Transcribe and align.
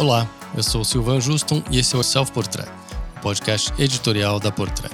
Olá, 0.00 0.26
eu 0.56 0.62
sou 0.62 0.82
Silvan 0.82 1.20
Juston 1.20 1.62
e 1.70 1.78
esse 1.78 1.94
é 1.94 1.98
o 1.98 2.02
Self 2.02 2.32
Portrait, 2.32 2.66
o 3.18 3.20
podcast 3.20 3.70
editorial 3.78 4.40
da 4.40 4.50
Portrait. 4.50 4.90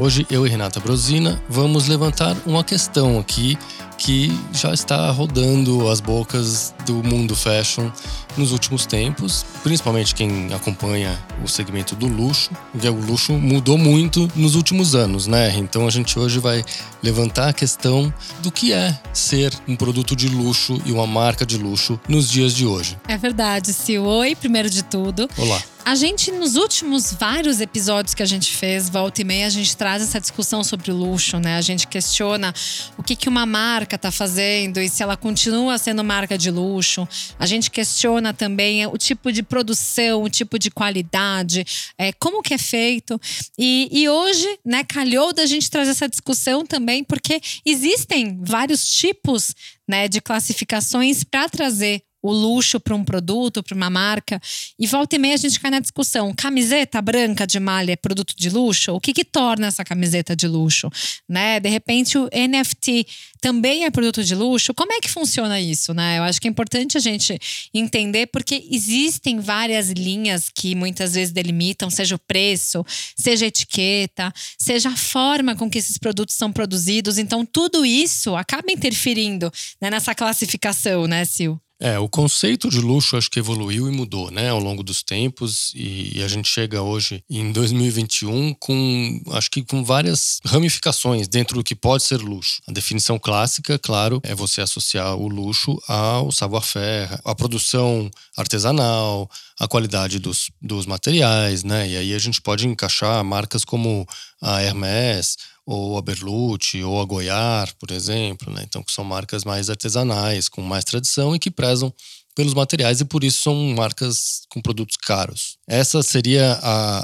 Hoje 0.00 0.24
eu 0.30 0.46
e 0.46 0.48
Renata 0.48 0.78
Brosina 0.78 1.42
vamos 1.48 1.88
levantar 1.88 2.36
uma 2.46 2.62
questão 2.62 3.18
aqui 3.18 3.58
que 3.98 4.30
já 4.52 4.72
está 4.72 5.10
rodando 5.10 5.88
as 5.88 6.00
bocas 6.00 6.72
do 6.86 7.02
mundo 7.02 7.34
fashion 7.34 7.90
nos 8.36 8.52
últimos 8.52 8.86
tempos, 8.86 9.44
principalmente 9.64 10.14
quem 10.14 10.54
acompanha 10.54 11.18
o 11.42 11.48
segmento 11.48 11.96
do 11.96 12.06
luxo, 12.06 12.52
porque 12.70 12.88
o 12.88 12.94
luxo 12.94 13.32
mudou 13.32 13.76
muito 13.76 14.30
nos 14.36 14.54
últimos 14.54 14.94
anos, 14.94 15.26
né? 15.26 15.52
Então 15.56 15.84
a 15.84 15.90
gente 15.90 16.16
hoje 16.16 16.38
vai 16.38 16.64
levantar 17.02 17.48
a 17.48 17.52
questão 17.52 18.14
do 18.38 18.52
que 18.52 18.72
é 18.72 18.96
ser 19.12 19.52
um 19.66 19.74
produto 19.74 20.14
de 20.14 20.28
luxo 20.28 20.80
e 20.86 20.92
uma 20.92 21.08
marca 21.08 21.44
de 21.44 21.58
luxo 21.58 21.98
nos 22.08 22.30
dias 22.30 22.54
de 22.54 22.64
hoje. 22.64 22.96
É 23.08 23.18
verdade, 23.18 23.72
Sil. 23.74 24.06
Oi, 24.06 24.36
primeiro 24.36 24.70
de 24.70 24.84
tudo. 24.84 25.28
Olá. 25.36 25.60
A 25.88 25.94
gente, 25.94 26.30
nos 26.30 26.56
últimos 26.56 27.14
vários 27.14 27.62
episódios 27.62 28.14
que 28.14 28.22
a 28.22 28.26
gente 28.26 28.54
fez, 28.54 28.90
volta 28.90 29.22
e 29.22 29.24
meia, 29.24 29.46
a 29.46 29.48
gente 29.48 29.74
traz 29.74 30.02
essa 30.02 30.20
discussão 30.20 30.62
sobre 30.62 30.90
o 30.90 30.94
luxo, 30.94 31.38
né? 31.38 31.56
A 31.56 31.62
gente 31.62 31.86
questiona 31.86 32.52
o 32.98 33.02
que, 33.02 33.16
que 33.16 33.26
uma 33.26 33.46
marca 33.46 33.96
está 33.96 34.10
fazendo 34.10 34.82
e 34.82 34.88
se 34.90 35.02
ela 35.02 35.16
continua 35.16 35.78
sendo 35.78 36.04
marca 36.04 36.36
de 36.36 36.50
luxo. 36.50 37.08
A 37.38 37.46
gente 37.46 37.70
questiona 37.70 38.34
também 38.34 38.86
o 38.86 38.98
tipo 38.98 39.32
de 39.32 39.42
produção, 39.42 40.24
o 40.24 40.28
tipo 40.28 40.58
de 40.58 40.70
qualidade, 40.70 41.64
é, 41.96 42.12
como 42.12 42.42
que 42.42 42.52
é 42.52 42.58
feito. 42.58 43.18
E, 43.58 43.88
e 43.90 44.10
hoje, 44.10 44.58
né, 44.62 44.84
calhou 44.84 45.32
da 45.32 45.46
gente 45.46 45.70
trazer 45.70 45.92
essa 45.92 46.06
discussão 46.06 46.66
também, 46.66 47.02
porque 47.02 47.40
existem 47.64 48.38
vários 48.42 48.84
tipos 48.84 49.54
né, 49.88 50.06
de 50.06 50.20
classificações 50.20 51.24
para 51.24 51.48
trazer 51.48 52.02
o 52.22 52.32
luxo 52.32 52.80
para 52.80 52.94
um 52.94 53.04
produto, 53.04 53.62
para 53.62 53.74
uma 53.74 53.90
marca. 53.90 54.40
E 54.78 54.86
volta 54.86 55.16
e 55.16 55.18
meia 55.18 55.34
a 55.34 55.38
gente 55.38 55.58
cai 55.60 55.70
na 55.70 55.80
discussão: 55.80 56.32
camiseta 56.34 57.00
branca 57.00 57.46
de 57.46 57.60
malha 57.60 57.92
é 57.92 57.96
produto 57.96 58.34
de 58.36 58.50
luxo? 58.50 58.92
O 58.92 59.00
que, 59.00 59.12
que 59.12 59.24
torna 59.24 59.66
essa 59.66 59.84
camiseta 59.84 60.34
de 60.34 60.46
luxo? 60.46 60.90
Né? 61.28 61.60
De 61.60 61.68
repente, 61.68 62.18
o 62.18 62.28
NFT 62.32 63.06
também 63.40 63.84
é 63.84 63.90
produto 63.90 64.22
de 64.24 64.34
luxo? 64.34 64.74
Como 64.74 64.92
é 64.92 65.00
que 65.00 65.08
funciona 65.08 65.60
isso? 65.60 65.94
Né? 65.94 66.18
Eu 66.18 66.24
acho 66.24 66.40
que 66.40 66.48
é 66.48 66.50
importante 66.50 66.96
a 66.96 67.00
gente 67.00 67.38
entender, 67.72 68.26
porque 68.26 68.66
existem 68.70 69.38
várias 69.40 69.90
linhas 69.90 70.50
que 70.52 70.74
muitas 70.74 71.14
vezes 71.14 71.32
delimitam, 71.32 71.88
seja 71.90 72.16
o 72.16 72.18
preço, 72.18 72.84
seja 73.16 73.44
a 73.44 73.48
etiqueta, 73.48 74.32
seja 74.58 74.90
a 74.90 74.96
forma 74.96 75.54
com 75.54 75.70
que 75.70 75.78
esses 75.78 75.98
produtos 75.98 76.34
são 76.34 76.52
produzidos. 76.52 77.18
Então, 77.18 77.44
tudo 77.44 77.86
isso 77.86 78.34
acaba 78.34 78.72
interferindo 78.72 79.52
né, 79.80 79.90
nessa 79.90 80.14
classificação, 80.14 81.06
né, 81.06 81.24
Sil? 81.24 81.60
É, 81.80 81.96
o 81.96 82.08
conceito 82.08 82.68
de 82.68 82.80
luxo 82.80 83.16
acho 83.16 83.30
que 83.30 83.38
evoluiu 83.38 83.88
e 83.88 83.92
mudou, 83.92 84.32
né, 84.32 84.48
ao 84.48 84.58
longo 84.58 84.82
dos 84.82 85.00
tempos 85.02 85.72
e, 85.76 86.20
a 86.22 86.26
gente 86.26 86.48
chega 86.48 86.82
hoje 86.82 87.22
em 87.30 87.52
2021 87.52 88.52
com, 88.54 89.22
acho 89.30 89.48
que 89.48 89.62
com 89.62 89.84
várias 89.84 90.40
ramificações 90.44 91.28
dentro 91.28 91.56
do 91.56 91.62
que 91.62 91.76
pode 91.76 92.02
ser 92.02 92.16
luxo. 92.16 92.60
A 92.66 92.72
definição 92.72 93.16
clássica, 93.16 93.78
claro, 93.78 94.20
é 94.24 94.34
você 94.34 94.60
associar 94.60 95.14
o 95.14 95.28
luxo 95.28 95.80
ao 95.86 96.32
savoir-faire, 96.32 97.20
à 97.24 97.32
produção 97.32 98.10
artesanal, 98.36 99.30
à 99.58 99.68
qualidade 99.68 100.18
dos, 100.18 100.50
dos 100.60 100.84
materiais, 100.84 101.62
né, 101.62 101.88
e 101.88 101.96
aí 101.96 102.12
a 102.12 102.18
gente 102.18 102.40
pode 102.40 102.66
encaixar 102.66 103.22
marcas 103.22 103.64
como 103.64 104.04
a 104.42 104.62
Hermès, 104.62 105.36
ou 105.70 105.98
a 105.98 106.00
Berlucci, 106.00 106.82
ou 106.82 106.98
a 106.98 107.04
Goiar, 107.04 107.70
por 107.78 107.90
exemplo, 107.90 108.50
né? 108.50 108.62
Então, 108.66 108.82
que 108.82 108.90
são 108.90 109.04
marcas 109.04 109.44
mais 109.44 109.68
artesanais, 109.68 110.48
com 110.48 110.62
mais 110.62 110.82
tradição 110.82 111.36
e 111.36 111.38
que 111.38 111.50
prezam 111.50 111.92
pelos 112.34 112.54
materiais 112.54 113.02
e 113.02 113.04
por 113.04 113.22
isso 113.22 113.42
são 113.42 113.54
marcas 113.76 114.46
com 114.48 114.62
produtos 114.62 114.96
caros. 114.96 115.58
Essa 115.68 116.02
seria 116.02 116.58
a, 116.62 117.00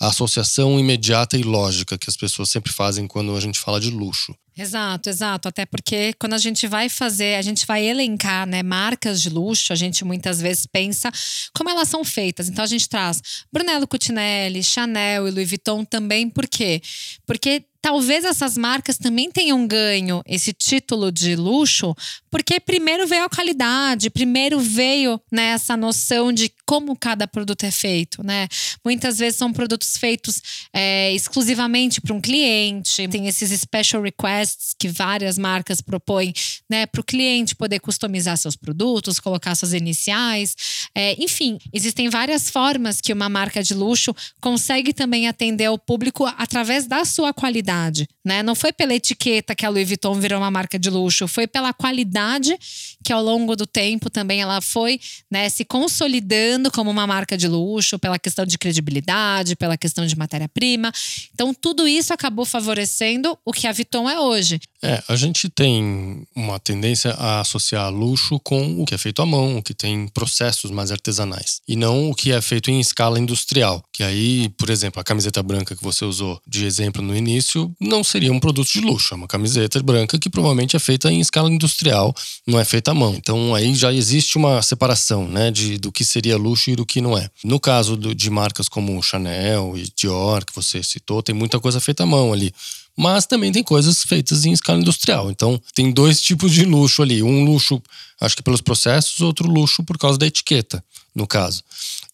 a 0.00 0.08
associação 0.08 0.80
imediata 0.80 1.36
e 1.36 1.42
lógica 1.42 1.98
que 1.98 2.08
as 2.08 2.16
pessoas 2.16 2.48
sempre 2.48 2.72
fazem 2.72 3.06
quando 3.06 3.36
a 3.36 3.40
gente 3.40 3.58
fala 3.58 3.78
de 3.78 3.90
luxo. 3.90 4.34
Exato, 4.58 5.08
exato. 5.08 5.48
Até 5.48 5.64
porque 5.64 6.12
quando 6.14 6.34
a 6.34 6.38
gente 6.38 6.66
vai 6.66 6.88
fazer, 6.88 7.36
a 7.36 7.42
gente 7.42 7.64
vai 7.64 7.84
elencar 7.84 8.44
né, 8.44 8.60
marcas 8.60 9.22
de 9.22 9.30
luxo, 9.30 9.72
a 9.72 9.76
gente 9.76 10.04
muitas 10.04 10.40
vezes 10.40 10.66
pensa 10.66 11.12
como 11.54 11.70
elas 11.70 11.88
são 11.88 12.04
feitas. 12.04 12.48
Então 12.48 12.64
a 12.64 12.66
gente 12.66 12.88
traz 12.88 13.22
Brunello 13.52 13.86
Cucinelli, 13.86 14.64
Chanel 14.64 15.28
e 15.28 15.30
Louis 15.30 15.48
Vuitton 15.48 15.84
também. 15.84 16.28
Por 16.28 16.48
quê? 16.48 16.82
Porque 17.24 17.64
talvez 17.80 18.24
essas 18.24 18.56
marcas 18.56 18.98
também 18.98 19.30
tenham 19.30 19.66
ganho 19.66 20.22
esse 20.26 20.52
título 20.52 21.12
de 21.12 21.36
luxo, 21.36 21.94
porque 22.30 22.58
primeiro 22.60 23.06
veio 23.06 23.24
a 23.24 23.28
qualidade, 23.28 24.10
primeiro 24.10 24.58
veio 24.58 25.20
né, 25.30 25.50
essa 25.50 25.76
noção 25.76 26.32
de 26.32 26.50
como 26.66 26.96
cada 26.96 27.26
produto 27.26 27.64
é 27.64 27.70
feito, 27.70 28.22
né? 28.22 28.48
Muitas 28.84 29.18
vezes 29.18 29.38
são 29.38 29.52
produtos 29.52 29.96
feitos 29.96 30.42
é, 30.72 31.12
exclusivamente 31.12 32.00
para 32.00 32.14
um 32.14 32.20
cliente, 32.20 33.08
tem 33.08 33.26
esses 33.26 33.58
special 33.60 34.02
requests 34.02 34.47
que 34.78 34.88
várias 34.88 35.38
marcas 35.38 35.80
propõem, 35.80 36.32
né, 36.68 36.86
para 36.86 37.00
o 37.00 37.04
cliente 37.04 37.54
poder 37.54 37.80
customizar 37.80 38.36
seus 38.36 38.56
produtos, 38.56 39.20
colocar 39.20 39.54
suas 39.54 39.72
iniciais, 39.72 40.54
é, 40.94 41.14
enfim, 41.22 41.58
existem 41.72 42.08
várias 42.08 42.50
formas 42.50 43.00
que 43.00 43.12
uma 43.12 43.28
marca 43.28 43.62
de 43.62 43.74
luxo 43.74 44.14
consegue 44.40 44.92
também 44.92 45.28
atender 45.28 45.66
ao 45.66 45.78
público 45.78 46.26
através 46.26 46.86
da 46.86 47.04
sua 47.04 47.32
qualidade 47.32 48.06
né? 48.28 48.42
Não 48.42 48.54
foi 48.54 48.74
pela 48.74 48.94
etiqueta 48.94 49.54
que 49.54 49.64
a 49.64 49.70
Louis 49.70 49.88
Vuitton 49.88 50.12
virou 50.20 50.38
uma 50.38 50.50
marca 50.50 50.78
de 50.78 50.90
luxo, 50.90 51.26
foi 51.26 51.46
pela 51.46 51.72
qualidade 51.72 52.58
que 53.02 53.10
ao 53.10 53.22
longo 53.22 53.56
do 53.56 53.66
tempo 53.66 54.10
também 54.10 54.42
ela 54.42 54.60
foi, 54.60 55.00
né, 55.30 55.48
se 55.48 55.64
consolidando 55.64 56.70
como 56.70 56.90
uma 56.90 57.06
marca 57.06 57.38
de 57.38 57.48
luxo, 57.48 57.98
pela 57.98 58.18
questão 58.18 58.44
de 58.44 58.58
credibilidade, 58.58 59.56
pela 59.56 59.78
questão 59.78 60.04
de 60.04 60.14
matéria-prima. 60.14 60.92
Então 61.32 61.54
tudo 61.54 61.88
isso 61.88 62.12
acabou 62.12 62.44
favorecendo 62.44 63.38
o 63.46 63.52
que 63.52 63.66
a 63.66 63.72
Vuitton 63.72 64.10
é 64.10 64.20
hoje. 64.20 64.37
É, 64.82 65.02
a 65.08 65.16
gente 65.16 65.48
tem 65.48 66.26
uma 66.34 66.58
tendência 66.58 67.12
a 67.12 67.40
associar 67.40 67.90
luxo 67.92 68.38
com 68.40 68.80
o 68.80 68.84
que 68.84 68.94
é 68.94 68.98
feito 68.98 69.20
à 69.20 69.26
mão, 69.26 69.58
o 69.58 69.62
que 69.62 69.74
tem 69.74 70.06
processos 70.08 70.70
mais 70.70 70.92
artesanais, 70.92 71.60
e 71.66 71.74
não 71.74 72.10
o 72.10 72.14
que 72.14 72.30
é 72.30 72.40
feito 72.40 72.70
em 72.70 72.78
escala 72.80 73.18
industrial. 73.18 73.82
Que 73.92 74.02
aí, 74.02 74.48
por 74.50 74.70
exemplo, 74.70 75.00
a 75.00 75.04
camiseta 75.04 75.42
branca 75.42 75.74
que 75.74 75.82
você 75.82 76.04
usou 76.04 76.40
de 76.46 76.64
exemplo 76.64 77.02
no 77.02 77.16
início 77.16 77.74
não 77.80 78.04
seria 78.04 78.32
um 78.32 78.38
produto 78.38 78.70
de 78.70 78.80
luxo, 78.80 79.14
é 79.14 79.16
uma 79.16 79.26
camiseta 79.26 79.82
branca 79.82 80.18
que 80.18 80.30
provavelmente 80.30 80.76
é 80.76 80.78
feita 80.78 81.10
em 81.10 81.20
escala 81.20 81.50
industrial, 81.50 82.14
não 82.46 82.58
é 82.58 82.64
feita 82.64 82.92
à 82.92 82.94
mão. 82.94 83.14
Então 83.14 83.54
aí 83.54 83.74
já 83.74 83.92
existe 83.92 84.36
uma 84.36 84.62
separação, 84.62 85.26
né, 85.26 85.50
de 85.50 85.78
do 85.78 85.92
que 85.92 86.04
seria 86.04 86.36
luxo 86.36 86.70
e 86.70 86.76
do 86.76 86.86
que 86.86 87.00
não 87.00 87.16
é. 87.16 87.28
No 87.44 87.58
caso 87.58 87.96
do, 87.96 88.14
de 88.14 88.30
marcas 88.30 88.68
como 88.68 89.02
Chanel 89.02 89.74
e 89.76 89.88
Dior 89.96 90.44
que 90.44 90.54
você 90.54 90.82
citou, 90.82 91.22
tem 91.22 91.34
muita 91.34 91.58
coisa 91.58 91.80
feita 91.80 92.04
à 92.04 92.06
mão 92.06 92.32
ali 92.32 92.52
mas 92.98 93.26
também 93.26 93.52
tem 93.52 93.62
coisas 93.62 94.02
feitas 94.02 94.44
em 94.44 94.50
escala 94.50 94.80
industrial. 94.80 95.30
Então, 95.30 95.60
tem 95.72 95.92
dois 95.92 96.20
tipos 96.20 96.52
de 96.52 96.64
luxo 96.64 97.00
ali. 97.00 97.22
Um 97.22 97.44
luxo, 97.44 97.80
acho 98.20 98.36
que 98.36 98.42
pelos 98.42 98.60
processos, 98.60 99.20
outro 99.20 99.48
luxo 99.48 99.84
por 99.84 99.96
causa 99.96 100.18
da 100.18 100.26
etiqueta, 100.26 100.82
no 101.14 101.24
caso. 101.24 101.62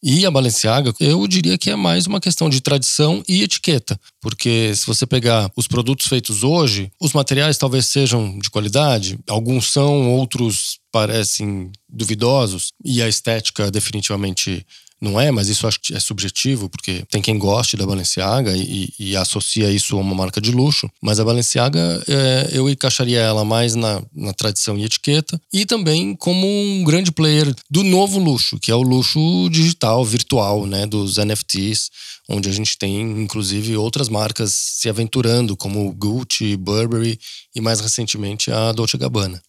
E 0.02 0.26
a 0.26 0.30
Balenciaga, 0.30 0.92
eu 1.00 1.26
diria 1.26 1.56
que 1.56 1.70
é 1.70 1.76
mais 1.76 2.06
uma 2.06 2.20
questão 2.20 2.50
de 2.50 2.60
tradição 2.60 3.22
e 3.26 3.42
etiqueta, 3.42 3.98
porque 4.20 4.74
se 4.76 4.86
você 4.86 5.06
pegar 5.06 5.50
os 5.56 5.66
produtos 5.66 6.06
feitos 6.06 6.44
hoje, 6.44 6.92
os 7.00 7.14
materiais 7.14 7.56
talvez 7.56 7.86
sejam 7.86 8.38
de 8.38 8.50
qualidade, 8.50 9.18
alguns 9.26 9.72
são, 9.72 10.10
outros 10.12 10.78
parecem 10.92 11.72
duvidosos, 11.88 12.72
e 12.84 13.00
a 13.00 13.08
estética 13.08 13.70
definitivamente 13.70 14.66
não 15.04 15.20
é, 15.20 15.30
mas 15.30 15.48
isso 15.48 15.66
acho 15.66 15.78
que 15.80 15.94
é 15.94 16.00
subjetivo, 16.00 16.68
porque 16.68 17.04
tem 17.10 17.20
quem 17.22 17.38
goste 17.38 17.76
da 17.76 17.86
Balenciaga 17.86 18.56
e, 18.56 18.88
e 18.98 19.16
associa 19.16 19.70
isso 19.70 19.96
a 19.96 20.00
uma 20.00 20.14
marca 20.14 20.40
de 20.40 20.50
luxo. 20.50 20.90
Mas 21.00 21.20
a 21.20 21.24
Balenciaga, 21.24 22.02
é, 22.08 22.50
eu 22.52 22.68
encaixaria 22.68 23.20
ela 23.20 23.44
mais 23.44 23.74
na, 23.74 24.02
na 24.14 24.32
tradição 24.32 24.78
e 24.78 24.84
etiqueta 24.84 25.40
e 25.52 25.66
também 25.66 26.16
como 26.16 26.46
um 26.46 26.82
grande 26.82 27.12
player 27.12 27.54
do 27.70 27.84
novo 27.84 28.18
luxo, 28.18 28.58
que 28.58 28.70
é 28.70 28.74
o 28.74 28.82
luxo 28.82 29.48
digital, 29.50 30.04
virtual, 30.04 30.66
né, 30.66 30.86
dos 30.86 31.18
NFTs, 31.18 31.90
onde 32.28 32.48
a 32.48 32.52
gente 32.52 32.78
tem 32.78 33.00
inclusive 33.00 33.76
outras 33.76 34.08
marcas 34.08 34.54
se 34.54 34.88
aventurando, 34.88 35.56
como 35.56 35.92
Gucci, 35.92 36.56
Burberry 36.56 37.18
e 37.54 37.60
mais 37.60 37.80
recentemente 37.80 38.50
a 38.50 38.72
Dolce 38.72 38.96
Gabbana. 38.96 39.40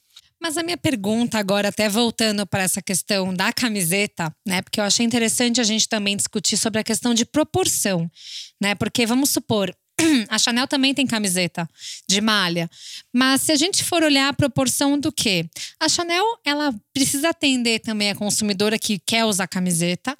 Mas 0.45 0.59
a 0.59 0.61
minha 0.61 0.77
pergunta 0.77 1.39
agora, 1.39 1.69
até 1.69 1.89
voltando 1.89 2.45
para 2.45 2.61
essa 2.61 2.79
questão 2.79 3.33
da 3.33 3.51
camiseta, 3.51 4.31
né? 4.45 4.61
Porque 4.61 4.79
eu 4.79 4.83
achei 4.83 5.03
interessante 5.03 5.59
a 5.59 5.63
gente 5.63 5.89
também 5.89 6.15
discutir 6.15 6.55
sobre 6.55 6.79
a 6.79 6.83
questão 6.83 7.15
de 7.15 7.25
proporção, 7.25 8.07
né? 8.61 8.75
Porque 8.75 9.07
vamos 9.07 9.31
supor, 9.31 9.75
a 10.29 10.37
Chanel 10.37 10.67
também 10.67 10.93
tem 10.93 11.07
camiseta 11.07 11.67
de 12.07 12.21
malha. 12.21 12.69
Mas 13.11 13.41
se 13.41 13.53
a 13.53 13.55
gente 13.55 13.83
for 13.83 14.03
olhar 14.03 14.29
a 14.29 14.33
proporção 14.33 14.99
do 14.99 15.11
quê? 15.11 15.49
A 15.79 15.89
Chanel, 15.89 16.23
ela 16.45 16.71
precisa 16.95 17.31
atender 17.31 17.79
também 17.79 18.09
a 18.09 18.15
consumidora 18.15 18.79
que 18.79 18.97
quer 18.97 19.25
usar 19.25 19.47
camiseta. 19.47 20.15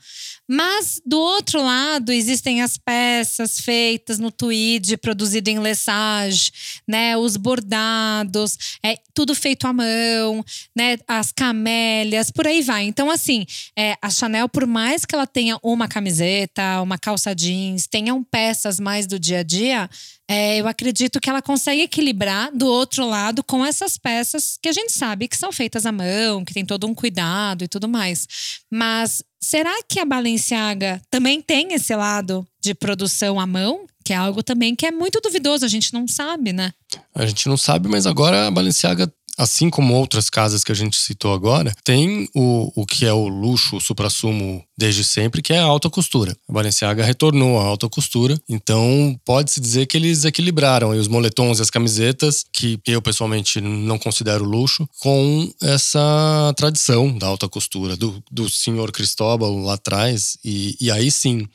Mas, 0.46 1.02
do 1.06 1.18
outro 1.18 1.64
lado, 1.64 2.12
existem 2.12 2.62
as 2.62 2.78
peças 2.78 3.62
feitas 3.62 4.20
no 4.20 4.30
tweed, 4.30 4.98
produzido 4.98 5.50
em 5.50 5.58
lessage, 5.58 6.52
né? 6.86 7.16
Os 7.16 7.38
bordados, 7.38 8.58
é 8.84 8.98
tudo 9.14 9.34
feito 9.34 9.66
à 9.66 9.72
mão, 9.72 10.44
né? 10.76 10.98
As 11.08 11.32
camélias, 11.32 12.30
por 12.30 12.46
aí 12.46 12.62
vai. 12.62 12.84
Então, 12.84 13.10
assim, 13.10 13.46
é, 13.78 13.96
a 14.02 14.10
Chanel, 14.10 14.50
por 14.50 14.68
mais 14.68 15.06
que 15.06 15.16
ela 15.16 15.26
tenha 15.26 15.58
uma 15.64 15.88
camiseta, 15.88 16.82
uma 16.82 16.98
calça 16.98 17.34
jeans, 17.34 17.88
tenham 17.88 18.22
peças 18.22 18.82
mais 18.82 19.08
do 19.08 19.18
dia 19.18 19.40
a 19.40 19.44
dia, 19.44 19.90
é, 20.28 20.60
eu 20.60 20.68
acredito 20.68 21.20
que 21.20 21.30
ela 21.30 21.42
consegue 21.42 21.84
equilibrar 21.84 22.52
do 22.52 22.66
outro 22.66 23.08
lado 23.08 23.44
com 23.44 23.64
essas 23.64 23.98
peças 23.98 24.58
que 24.62 24.68
a 24.68 24.74
gente 24.74 24.92
sabe 24.92 25.28
que 25.28 25.38
são 25.38 25.52
feitas 25.52 25.86
à 25.86 25.92
mão, 25.92 26.44
que 26.44 26.54
tem 26.54 26.66
todo 26.66 26.88
um 26.88 26.96
cuidado 26.96 27.64
e 27.64 27.68
tudo 27.68 27.88
mais. 27.88 28.28
Mas 28.72 29.24
será 29.40 29.74
que 29.88 30.00
a 30.00 30.06
Balenciaga 30.06 31.00
também 31.12 31.42
tem 31.42 31.74
esse 31.74 31.96
lado 31.96 32.46
de 32.60 32.74
produção 32.74 33.40
à 33.40 33.46
mão? 33.46 33.86
Que 34.04 34.14
é 34.14 34.16
algo 34.16 34.42
também 34.42 34.76
que 34.76 34.86
é 34.86 34.92
muito 34.92 35.20
duvidoso, 35.22 35.66
a 35.66 35.68
gente 35.68 35.94
não 35.94 36.08
sabe, 36.08 36.54
né? 36.54 36.74
A 37.14 37.26
gente 37.26 37.48
não 37.48 37.58
sabe, 37.58 37.88
mas 37.88 38.08
agora 38.08 38.48
a 38.48 38.52
Balenciaga 38.52 39.12
assim 39.38 39.70
como 39.70 39.94
outras 39.94 40.30
casas 40.30 40.64
que 40.64 40.72
a 40.72 40.76
gente 40.76 40.98
citou 40.98 41.34
agora, 41.34 41.74
tem 41.84 42.30
o, 42.34 42.72
o 42.76 42.86
que 42.86 43.06
é 43.06 43.14
o 43.14 43.28
luxo, 43.28 43.78
o 43.78 43.82
supra-sumo 43.82 44.64
desde 44.78 45.04
sempre, 45.04 45.42
que 45.42 45.54
é 45.54 45.60
a 45.60 45.64
alta 45.64 45.90
costura. 45.90 46.36
A 46.48 46.54
Balenciaga 46.54 47.04
retornou 47.04 47.60
à 47.60 47.64
alta 47.64 47.88
costura, 47.90 48.40
então 48.48 49.20
pode-se 49.26 49.60
dizer 49.60 49.86
que 49.86 49.98
eles 49.98 50.26
equilibraram 50.26 50.90
os 50.90 51.08
moletons 51.08 51.60
e 51.60 51.62
as 51.62 51.70
camisetas, 51.70 52.46
que 52.52 52.80
eu 52.86 53.02
pessoalmente 53.02 53.62
não 53.62 53.98
considero 53.98 54.44
luxo, 54.44 54.88
com 55.00 55.52
essa 55.62 56.54
tradição 56.58 57.18
da 57.18 57.28
alta 57.28 57.48
costura, 57.48 57.96
do, 57.96 58.24
do 58.32 58.50
senhor 58.50 58.92
Cristóbal 58.92 59.58
lá 59.60 59.74
atrás, 59.74 60.38
e, 60.44 60.76
e 60.80 60.92
aí 60.92 61.10
sim 61.12 61.48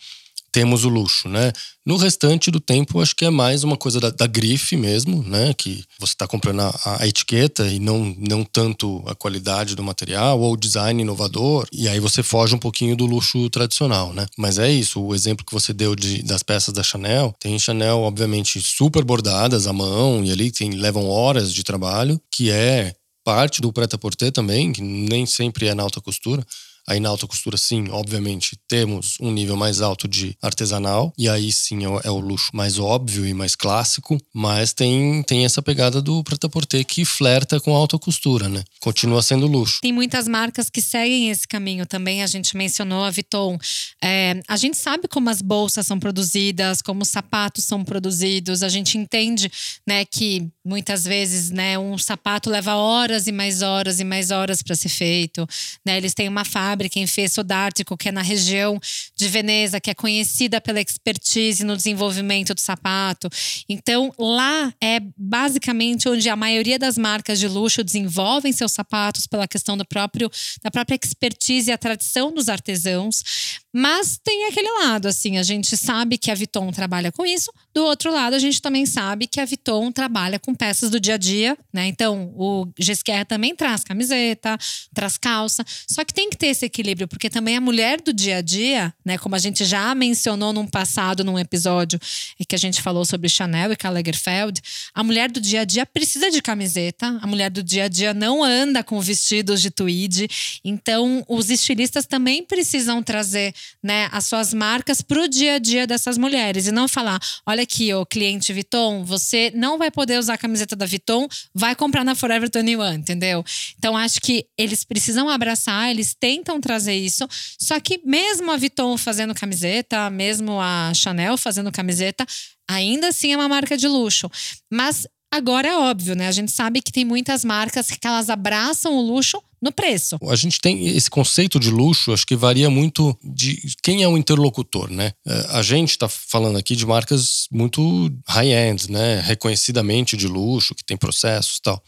temos 0.52 0.85
o 0.85 0.88
luxo, 0.88 1.29
né? 1.29 1.52
No 1.87 1.97
restante 1.97 2.50
do 2.50 2.61
tempo, 2.61 3.00
acho 3.00 3.17
que 3.17 3.25
é 3.25 3.31
mais 3.31 3.64
uma 3.64 3.76
coisa 3.76 3.99
da, 3.99 4.11
da 4.11 4.26
grife 4.26 4.76
mesmo, 4.76 5.23
né? 5.23 5.55
Que 5.55 5.85
você 5.99 6.12
está 6.12 6.26
comprando 6.26 6.61
a, 6.61 6.99
a, 7.00 7.06
etiqueta 7.06 7.67
e 7.67 7.79
não, 7.79 8.14
não 8.19 8.44
tanto 8.44 9.02
a 9.06 9.14
qualidade 9.14 9.75
do 9.75 9.82
material 9.82 10.41
ou 10.41 10.52
o 10.52 10.56
design 10.56 11.00
inovador. 11.00 11.67
E 11.73 11.88
aí 11.88 11.99
você 11.99 12.23
foge 12.23 12.55
um 12.55 12.58
pouquinho 12.58 12.94
do 12.94 13.06
luxo 13.06 13.49
tradicional, 13.50 14.12
né? 14.12 14.26
Mas 14.37 14.58
é 14.58 14.70
isso, 14.70 15.00
o 15.00 15.14
exemplo 15.14 15.44
que 15.44 15.52
você 15.52 15.73
deu 15.73 15.97
de, 15.97 16.23
das 16.23 16.43
peças 16.43 16.75
da 16.75 16.82
Chanel. 16.82 17.35
Tem 17.41 17.58
Chanel, 17.58 17.99
obviamente, 18.00 18.61
super 18.61 19.05
bordadas 19.05 19.67
à 19.67 19.73
mão 19.73 20.25
e 20.25 20.31
ali 20.31 20.50
tem, 20.50 20.70
levam 20.73 21.08
horas 21.08 21.53
de 21.53 21.62
trabalho, 21.62 22.20
que 22.31 22.50
é 22.50 22.94
parte 23.25 23.61
do 23.61 23.73
prêt-à-porter 23.73 24.32
também, 24.32 24.73
que 24.73 24.82
nem 24.82 25.26
sempre 25.26 25.67
é 25.67 25.75
na 25.75 25.82
alta 25.82 26.00
costura 26.00 26.44
Aí 26.91 26.99
na 26.99 27.09
alta 27.09 27.25
costura, 27.25 27.57
sim, 27.57 27.89
obviamente, 27.89 28.59
temos 28.67 29.17
um 29.21 29.31
nível 29.31 29.57
mais 29.57 29.81
alto 29.81 30.09
de 30.09 30.37
artesanal, 30.43 31.13
e 31.17 31.29
aí 31.29 31.53
sim 31.53 31.85
é, 31.85 32.09
é 32.09 32.11
o 32.11 32.19
luxo 32.19 32.51
mais 32.53 32.81
óbvio 32.81 33.25
e 33.25 33.33
mais 33.33 33.55
clássico, 33.55 34.19
mas 34.35 34.73
tem, 34.73 35.23
tem 35.23 35.45
essa 35.45 35.63
pegada 35.63 36.03
do 36.03 36.25
prêt-à-porter 36.25 36.85
que 36.85 37.05
flerta 37.05 37.61
com 37.61 37.77
a 37.77 37.79
alta 37.79 37.97
costura, 37.97 38.49
né? 38.49 38.65
Continua 38.81 39.23
sendo 39.23 39.47
luxo. 39.47 39.79
Tem 39.81 39.93
muitas 39.93 40.27
marcas 40.27 40.69
que 40.69 40.83
seguem 40.83 41.31
esse 41.31 41.47
caminho 41.47 41.87
também, 41.87 42.25
a 42.25 42.27
gente 42.27 42.57
mencionou 42.57 43.05
a 43.05 43.11
Vuitton. 43.11 43.57
É, 44.03 44.41
a 44.49 44.57
gente 44.57 44.77
sabe 44.77 45.07
como 45.07 45.31
as 45.31 45.41
bolsas 45.41 45.87
são 45.87 46.01
produzidas, 46.01 46.83
como 46.83 47.03
os 47.03 47.09
sapatos 47.09 47.63
são 47.63 47.85
produzidos, 47.85 48.65
a 48.65 48.69
gente 48.69 48.99
entende 48.99 49.49
né, 49.87 50.05
que 50.05 50.49
muitas 50.65 51.05
vezes 51.05 51.51
né, 51.51 51.79
um 51.79 51.97
sapato 51.97 52.51
leva 52.51 52.75
horas 52.75 53.29
e 53.29 53.33
mais 53.33 53.63
horas 53.63 54.01
e 54.01 54.05
mais 54.05 54.33
horas 54.33 54.61
para 54.61 54.75
ser 54.75 54.89
feito. 54.89 55.47
Né? 55.87 55.97
Eles 55.97 56.15
têm 56.15 56.29
uma 56.29 56.45
fábrica 56.45 56.80
fábrica 56.81 56.99
em 56.99 57.06
Fesso 57.06 57.44
d'Artico, 57.44 57.97
que 57.97 58.09
é 58.09 58.12
na 58.12 58.23
região 58.23 58.81
de 59.15 59.29
Veneza, 59.29 59.79
que 59.79 59.91
é 59.91 59.94
conhecida 59.94 60.61
pela 60.61 60.81
expertise 60.81 61.62
no 61.62 61.77
desenvolvimento 61.77 62.55
do 62.55 62.61
sapato. 62.61 63.29
Então, 63.69 64.11
lá 64.19 64.73
é 64.81 64.99
basicamente 65.17 66.09
onde 66.09 66.29
a 66.31 66.37
maioria 66.37 66.79
das 66.79 66.97
marcas 66.97 67.38
de 67.38 67.47
luxo 67.47 67.85
desenvolvem 67.85 68.53
seus 68.53 68.73
sapatos 68.73 69.27
pela 69.27 69.47
questão 69.47 69.77
do 69.77 69.85
próprio, 69.85 70.31
da 70.62 70.71
própria 70.71 70.99
expertise 71.03 71.71
e 71.71 71.73
a 71.73 71.79
tradição 71.79 72.32
dos 72.32 72.49
artesãos. 72.49 73.23
Mas 73.72 74.19
tem 74.22 74.49
aquele 74.49 74.70
lado, 74.84 75.06
assim, 75.06 75.38
a 75.38 75.43
gente 75.44 75.76
sabe 75.76 76.19
que 76.19 76.31
a 76.31 76.34
Vuitton 76.34 76.72
trabalha 76.72 77.12
com 77.12 77.25
isso. 77.25 77.52
Do 77.72 77.84
outro 77.84 78.12
lado, 78.12 78.34
a 78.34 78.38
gente 78.38 78.61
também 78.61 78.84
sabe 78.84 79.28
que 79.28 79.40
a 79.40 79.44
Vuitton 79.44 79.93
trabalha 79.93 80.40
com 80.40 80.55
peças 80.55 80.90
do 80.90 80.99
dia 80.99 81.14
a 81.14 81.17
dia, 81.17 81.56
né? 81.72 81.87
Então, 81.87 82.32
o 82.37 82.67
Gesquer 82.76 83.25
também 83.25 83.55
traz 83.55 83.84
camiseta, 83.84 84.58
traz 84.93 85.17
calça. 85.17 85.64
Só 85.87 86.05
que 86.05 86.12
tem 86.12 86.28
que 86.28 86.37
ter 86.37 86.49
esse 86.49 86.67
equilíbrio, 86.67 87.06
porque 87.06 87.31
também 87.31 87.56
a 87.56 87.61
mulher 87.61 88.00
do 88.00 88.12
dia 88.12 88.38
a 88.38 88.40
dia, 88.40 88.93
né? 89.05 89.17
Como 89.17 89.37
a 89.37 89.38
gente 89.38 89.64
já 89.64 89.94
mencionou 89.94 90.52
num 90.52 90.67
passado, 90.67 91.22
num 91.22 91.38
episódio 91.38 92.00
que 92.49 92.56
a 92.56 92.58
gente 92.58 92.82
falou 92.82 93.05
sobre 93.05 93.28
Chanel 93.28 93.70
e 93.70 93.76
Karl 93.76 93.94
Lagerfeld, 93.94 94.61
a 94.93 95.05
mulher 95.05 95.31
do 95.31 95.40
dia 95.40 95.61
a 95.61 95.64
dia 95.64 95.87
precisa 95.87 96.28
de 96.28 96.43
camiseta. 96.43 97.19
A 97.22 97.26
mulher 97.26 97.50
do 97.50 97.62
dia 97.62 97.84
a 97.84 97.88
dia 97.88 98.12
não 98.12 98.43
anda 98.43 98.82
com 98.82 99.00
vestidos 99.00 99.62
de 99.62 99.70
tweed. 99.70 100.28
Então, 100.64 101.25
os 101.28 101.50
estilistas 101.50 102.05
também 102.05 102.44
precisam 102.44 103.00
trazer 103.00 103.55
né, 103.83 104.09
as 104.12 104.27
suas 104.27 104.53
marcas 104.53 105.03
para 105.03 105.23
o 105.23 105.29
dia 105.29 105.55
a 105.55 105.59
dia 105.59 105.87
dessas 105.87 106.19
mulheres 106.19 106.67
e 106.67 106.73
não 106.73 106.89
falar: 106.89 107.21
olha 107.47 107.62
aqui, 107.62 107.93
o 107.95 108.05
cliente 108.07 108.53
Vuitton, 108.53 109.05
você 109.05 109.51
não 109.55 109.79
vai 109.79 109.91
poder 109.91 110.19
usar 110.19 110.35
a 110.35 110.39
camiseta 110.39 110.77
da 110.77 110.87
Vuitton, 110.87 111.27
vai 111.55 111.75
comprar 111.75 112.05
na 112.05 112.15
Forever 112.15 112.51
21, 112.53 112.93
entendeu? 112.93 113.45
Então 113.79 113.97
acho 113.97 114.21
que 114.21 114.47
eles 114.57 114.85
precisam 114.85 115.29
abraçar, 115.29 115.91
eles 115.91 116.15
tentam 116.15 116.61
trazer 116.61 116.95
isso, 116.95 117.27
só 117.59 117.79
que 117.81 118.01
mesmo 118.05 118.51
a 118.51 118.57
Vuitton 118.57 118.97
fazendo 118.97 119.35
camiseta, 119.35 120.11
mesmo 120.11 120.61
a 120.61 120.93
Chanel 120.95 121.37
fazendo 121.37 121.73
camiseta, 121.73 122.27
ainda 122.69 123.09
assim 123.09 123.33
é 123.33 123.37
uma 123.37 123.49
marca 123.49 123.77
de 123.77 123.89
luxo. 123.89 124.31
Mas 124.71 125.06
Agora 125.32 125.69
é 125.69 125.77
óbvio, 125.77 126.17
né? 126.17 126.27
A 126.27 126.32
gente 126.32 126.50
sabe 126.50 126.82
que 126.82 126.91
tem 126.91 127.05
muitas 127.05 127.44
marcas 127.44 127.87
que 127.88 128.06
elas 128.06 128.29
abraçam 128.29 128.97
o 128.97 129.00
luxo 129.00 129.41
no 129.62 129.71
preço. 129.71 130.19
A 130.29 130.35
gente 130.35 130.59
tem 130.61 130.88
esse 130.88 131.09
conceito 131.09 131.61
de 131.61 131.71
luxo, 131.71 132.12
acho 132.12 132.27
que 132.27 132.35
varia 132.35 132.69
muito 132.71 133.17
de 133.23 133.61
quem 133.82 134.03
é 134.03 134.09
o 134.09 134.17
interlocutor, 134.17 134.91
né? 134.91 135.12
É, 135.27 135.47
a 135.50 135.62
gente 135.62 135.91
está 135.91 136.09
falando 136.09 136.59
aqui 136.59 136.75
de 136.75 136.87
marcas 136.87 137.47
muito 137.53 138.11
high-end, 138.27 138.91
né? 138.91 139.21
Reconhecidamente 139.21 140.17
de 140.17 140.27
luxo, 140.27 140.75
que 140.75 140.85
tem 140.85 140.97
processos 140.97 141.59
e 141.59 141.62
tal. 141.62 141.82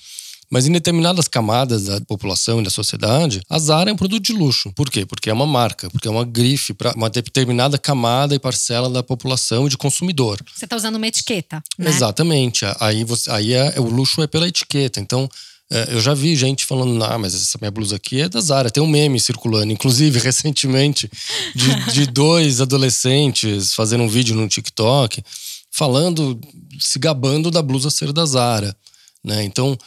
Mas 0.53 0.67
em 0.67 0.73
determinadas 0.73 1.29
camadas 1.29 1.85
da 1.85 1.99
população 2.03 2.61
e 2.61 2.63
da 2.63 2.69
sociedade, 2.69 3.41
a 3.49 3.59
Zara 3.59 3.89
é 3.89 3.93
um 3.95 3.97
produto 3.97 4.23
de 4.23 4.35
luxo. 4.35 4.71
Por 4.75 4.91
quê? 4.91 5.07
Porque 5.07 5.31
é 5.31 5.33
uma 5.33 5.47
marca, 5.47 5.89
porque 5.89 6.07
é 6.07 6.11
uma 6.11 6.27
grife 6.27 6.75
para 6.75 6.93
uma 6.93 7.09
determinada 7.09 7.79
camada 7.79 8.35
e 8.35 8.39
parcela 8.39 8.91
da 8.91 9.03
população 9.03 9.67
e 9.67 9.71
de 9.71 9.79
consumidor. 9.79 10.39
Você 10.55 10.67
está 10.67 10.77
usando 10.77 10.97
uma 10.97 11.07
etiqueta, 11.07 11.63
né? 11.79 11.89
Exatamente. 11.89 12.67
Aí, 12.79 13.03
você, 13.03 13.31
aí 13.31 13.55
é, 13.55 13.81
o 13.81 13.85
luxo 13.85 14.21
é 14.21 14.27
pela 14.27 14.47
etiqueta. 14.47 15.01
Então, 15.01 15.27
é, 15.71 15.95
eu 15.95 16.03
já 16.03 16.13
vi 16.13 16.37
gente 16.37 16.67
falando, 16.67 17.03
ah, 17.03 17.17
mas 17.17 17.35
essa 17.35 17.57
minha 17.59 17.71
blusa 17.71 17.97
aqui 17.97 18.21
é 18.21 18.29
da 18.29 18.43
Zara. 18.43 18.71
Tem 18.71 18.83
um 18.83 18.87
meme 18.87 19.19
circulando, 19.19 19.73
inclusive, 19.73 20.19
recentemente, 20.21 21.11
de, 21.55 21.93
de 21.93 22.07
dois 22.09 22.61
adolescentes 22.61 23.73
fazendo 23.73 24.05
um 24.05 24.09
vídeo 24.09 24.37
no 24.37 24.47
TikTok 24.47 25.25
falando, 25.71 26.39
se 26.79 26.99
gabando 26.99 27.51
da 27.51 27.63
blusa 27.63 27.89
ser 27.89 28.13
da 28.13 28.27
Zara. 28.27 28.77
Né? 29.25 29.45
Então, 29.45 29.79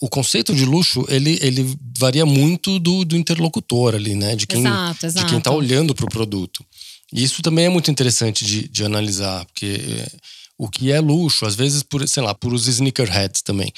o 0.00 0.08
conceito 0.08 0.54
de 0.54 0.64
luxo 0.64 1.04
ele, 1.08 1.38
ele 1.42 1.76
varia 1.98 2.24
muito 2.24 2.78
do, 2.78 3.04
do 3.04 3.16
interlocutor 3.16 3.94
ali, 3.94 4.14
né? 4.14 4.34
De 4.34 4.46
quem 4.46 4.60
exato, 4.60 5.06
exato. 5.06 5.26
de 5.26 5.30
quem 5.30 5.38
está 5.38 5.50
olhando 5.50 5.94
para 5.94 6.06
o 6.06 6.10
produto. 6.10 6.64
E 7.12 7.22
isso 7.22 7.42
também 7.42 7.66
é 7.66 7.68
muito 7.68 7.90
interessante 7.90 8.44
de, 8.44 8.68
de 8.68 8.84
analisar, 8.84 9.44
porque 9.46 9.66
é, 9.66 10.06
o 10.58 10.68
que 10.68 10.90
é 10.90 11.00
luxo, 11.00 11.46
às 11.46 11.54
vezes 11.54 11.82
por, 11.82 12.06
sei 12.08 12.22
lá, 12.22 12.34
por 12.34 12.52
os 12.52 12.66
sneakerheads 12.66 13.42
também. 13.42 13.72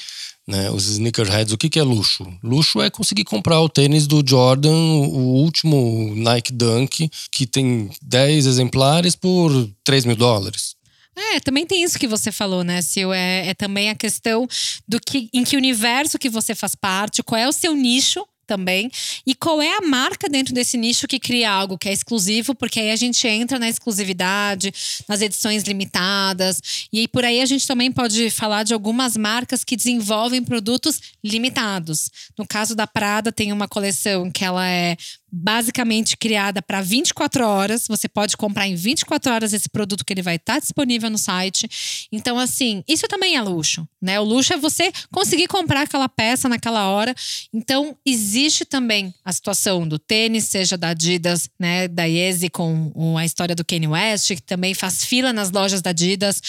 Né, 0.47 0.71
os 0.71 0.87
sneakerheads, 0.87 1.51
o 1.51 1.57
que, 1.57 1.69
que 1.69 1.77
é 1.77 1.83
luxo? 1.83 2.25
Luxo 2.41 2.81
é 2.81 2.89
conseguir 2.89 3.25
comprar 3.25 3.59
o 3.59 3.67
tênis 3.67 4.07
do 4.07 4.23
Jordan, 4.25 4.71
o 4.71 5.41
último 5.41 6.13
Nike 6.15 6.53
Dunk, 6.53 7.11
que 7.33 7.45
tem 7.45 7.89
10 8.01 8.45
exemplares 8.45 9.13
por 9.13 9.51
3 9.83 10.05
mil 10.05 10.15
dólares. 10.15 10.76
É, 11.17 11.39
também 11.39 11.65
tem 11.65 11.83
isso 11.83 11.97
que 11.97 12.07
você 12.07 12.31
falou, 12.31 12.63
né, 12.63 12.79
Sil? 12.85 13.09
É, 13.11 13.47
é 13.47 13.53
também 13.55 13.89
a 13.89 13.95
questão 13.95 14.47
do 14.87 14.99
que 14.99 15.29
em 15.33 15.43
que 15.43 15.57
universo 15.57 16.19
que 16.19 16.29
você 16.29 16.53
faz 16.53 16.75
parte, 16.75 17.23
qual 17.23 17.41
é 17.41 17.47
o 17.47 17.51
seu 17.51 17.73
nicho 17.73 18.23
também. 18.47 18.89
E 19.25 19.35
qual 19.35 19.61
é 19.61 19.77
a 19.77 19.81
marca 19.81 20.29
dentro 20.29 20.53
desse 20.53 20.77
nicho 20.77 21.07
que 21.07 21.19
cria 21.19 21.51
algo 21.51 21.77
que 21.77 21.89
é 21.89 21.93
exclusivo, 21.93 22.55
porque 22.55 22.79
aí 22.79 22.91
a 22.91 22.95
gente 22.95 23.27
entra 23.27 23.59
na 23.59 23.69
exclusividade, 23.69 24.73
nas 25.07 25.21
edições 25.21 25.63
limitadas. 25.63 26.61
E 26.91 27.07
por 27.07 27.25
aí 27.25 27.41
a 27.41 27.45
gente 27.45 27.67
também 27.67 27.91
pode 27.91 28.29
falar 28.29 28.63
de 28.63 28.73
algumas 28.73 29.17
marcas 29.17 29.63
que 29.63 29.75
desenvolvem 29.75 30.43
produtos 30.43 30.99
limitados. 31.23 32.09
No 32.37 32.47
caso 32.47 32.73
da 32.73 32.87
Prada, 32.87 33.31
tem 33.31 33.51
uma 33.51 33.67
coleção 33.67 34.31
que 34.31 34.45
ela 34.45 34.67
é 34.67 34.95
basicamente 35.31 36.15
criada 36.15 36.61
para 36.61 36.81
24 36.81 37.45
horas. 37.45 37.85
Você 37.87 38.07
pode 38.07 38.37
comprar 38.37 38.67
em 38.67 38.75
24 38.75 39.31
horas 39.31 39.53
esse 39.53 39.69
produto 39.69 40.05
que 40.05 40.13
ele 40.13 40.21
vai 40.21 40.35
estar 40.35 40.53
tá 40.53 40.59
disponível 40.59 41.09
no 41.09 41.17
site. 41.17 41.69
Então, 42.11 42.39
assim, 42.39 42.83
isso 42.87 43.07
também 43.07 43.35
é 43.35 43.41
luxo, 43.41 43.87
né? 44.01 44.19
O 44.19 44.23
luxo 44.23 44.53
é 44.53 44.57
você 44.57 44.91
conseguir 45.11 45.47
comprar 45.47 45.81
aquela 45.81 46.07
peça 46.07 46.47
naquela 46.47 46.87
hora. 46.87 47.13
Então, 47.53 47.97
existe 48.05 48.36
existe 48.37 48.65
também 48.65 49.13
a 49.25 49.33
situação 49.33 49.87
do 49.87 49.97
tênis, 49.97 50.45
seja 50.45 50.77
da 50.77 50.89
Adidas, 50.89 51.49
né, 51.59 51.87
da 51.87 52.03
Yeezy 52.03 52.49
com 52.49 53.17
a 53.17 53.25
história 53.25 53.55
do 53.55 53.65
Kanye 53.65 53.87
West, 53.87 54.27
que 54.27 54.41
também 54.41 54.73
faz 54.73 55.03
fila 55.03 55.33
nas 55.33 55.51
lojas 55.51 55.81
da 55.81 55.89
Adidas. 55.89 56.41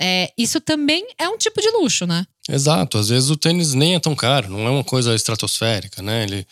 É, 0.00 0.32
isso 0.38 0.60
também 0.60 1.06
é 1.18 1.28
um 1.28 1.36
tipo 1.36 1.60
de 1.60 1.70
luxo, 1.70 2.06
né? 2.06 2.26
Exato. 2.48 2.98
Às 2.98 3.10
vezes 3.10 3.28
o 3.30 3.36
tênis 3.36 3.74
nem 3.74 3.94
é 3.94 4.00
tão 4.00 4.14
caro, 4.14 4.48
não 4.48 4.66
é 4.66 4.70
uma 4.70 4.84
coisa 4.84 5.14
estratosférica, 5.14 6.02
né? 6.02 6.24
Ele 6.24 6.46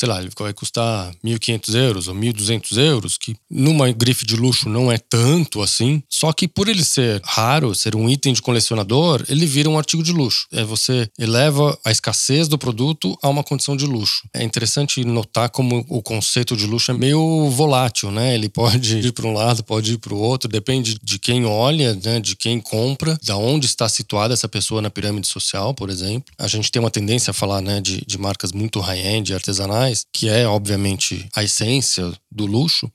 sei 0.00 0.08
lá, 0.08 0.18
ele 0.18 0.30
vai 0.38 0.54
custar 0.54 1.12
1.500 1.22 1.74
euros 1.74 2.08
ou 2.08 2.14
1.200 2.14 2.78
euros, 2.78 3.18
que 3.18 3.36
numa 3.50 3.92
grife 3.92 4.24
de 4.24 4.34
luxo 4.34 4.66
não 4.66 4.90
é 4.90 4.96
tanto 4.96 5.60
assim. 5.60 6.02
Só 6.08 6.32
que 6.32 6.48
por 6.48 6.68
ele 6.70 6.82
ser 6.82 7.20
raro, 7.22 7.74
ser 7.74 7.94
um 7.94 8.08
item 8.08 8.32
de 8.32 8.40
colecionador, 8.40 9.22
ele 9.28 9.44
vira 9.44 9.68
um 9.68 9.76
artigo 9.76 10.02
de 10.02 10.10
luxo. 10.10 10.46
É 10.52 10.64
você 10.64 11.06
eleva 11.18 11.78
a 11.84 11.90
escassez 11.90 12.48
do 12.48 12.56
produto 12.56 13.14
a 13.22 13.28
uma 13.28 13.44
condição 13.44 13.76
de 13.76 13.84
luxo. 13.84 14.26
É 14.32 14.42
interessante 14.42 15.04
notar 15.04 15.50
como 15.50 15.84
o 15.86 16.00
conceito 16.00 16.56
de 16.56 16.66
luxo 16.66 16.90
é 16.92 16.94
meio 16.94 17.50
volátil, 17.50 18.10
né? 18.10 18.34
Ele 18.34 18.48
pode 18.48 18.96
ir 18.96 19.12
para 19.12 19.26
um 19.26 19.34
lado, 19.34 19.62
pode 19.62 19.92
ir 19.92 19.98
para 19.98 20.14
o 20.14 20.18
outro, 20.18 20.48
depende 20.48 20.96
de 21.02 21.18
quem 21.18 21.44
olha, 21.44 21.92
né? 22.02 22.20
de 22.20 22.34
quem 22.34 22.58
compra, 22.58 23.18
da 23.22 23.36
onde 23.36 23.66
está 23.66 23.86
situada 23.86 24.32
essa 24.32 24.48
pessoa 24.48 24.80
na 24.80 24.88
pirâmide 24.88 25.28
social, 25.28 25.74
por 25.74 25.90
exemplo. 25.90 26.32
A 26.38 26.48
gente 26.48 26.72
tem 26.72 26.80
uma 26.80 26.90
tendência 26.90 27.32
a 27.32 27.34
falar 27.34 27.60
né, 27.60 27.82
de, 27.82 28.02
de 28.06 28.16
marcas 28.16 28.50
muito 28.52 28.80
high-end, 28.80 29.34
artesanais 29.34 29.89
que 30.12 30.28
é 30.28 30.46
obviamente 30.46 31.28
a 31.34 31.42
essência 31.42 32.12
do 32.30 32.46
luxo, 32.46 32.90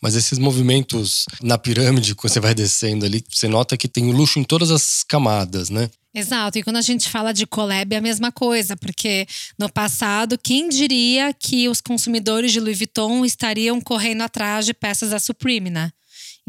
mas 0.00 0.14
esses 0.14 0.38
movimentos 0.38 1.26
na 1.42 1.58
pirâmide, 1.58 2.14
quando 2.16 2.32
você 2.32 2.40
vai 2.40 2.54
descendo 2.54 3.04
ali, 3.04 3.24
você 3.28 3.48
nota 3.48 3.76
que 3.76 3.88
tem 3.88 4.08
o 4.08 4.12
luxo 4.12 4.38
em 4.38 4.44
todas 4.44 4.70
as 4.70 5.02
camadas, 5.02 5.70
né? 5.70 5.90
Exato, 6.12 6.58
e 6.58 6.62
quando 6.62 6.76
a 6.76 6.82
gente 6.82 7.08
fala 7.08 7.32
de 7.32 7.46
collab 7.46 7.94
é 7.94 7.98
a 7.98 8.00
mesma 8.00 8.32
coisa, 8.32 8.76
porque 8.76 9.26
no 9.56 9.70
passado, 9.70 10.36
quem 10.36 10.68
diria 10.68 11.32
que 11.32 11.68
os 11.68 11.80
consumidores 11.80 12.50
de 12.50 12.58
Louis 12.58 12.78
Vuitton 12.78 13.24
estariam 13.24 13.80
correndo 13.80 14.22
atrás 14.22 14.66
de 14.66 14.74
peças 14.74 15.10
da 15.10 15.20
Supreme, 15.20 15.70
né? 15.70 15.92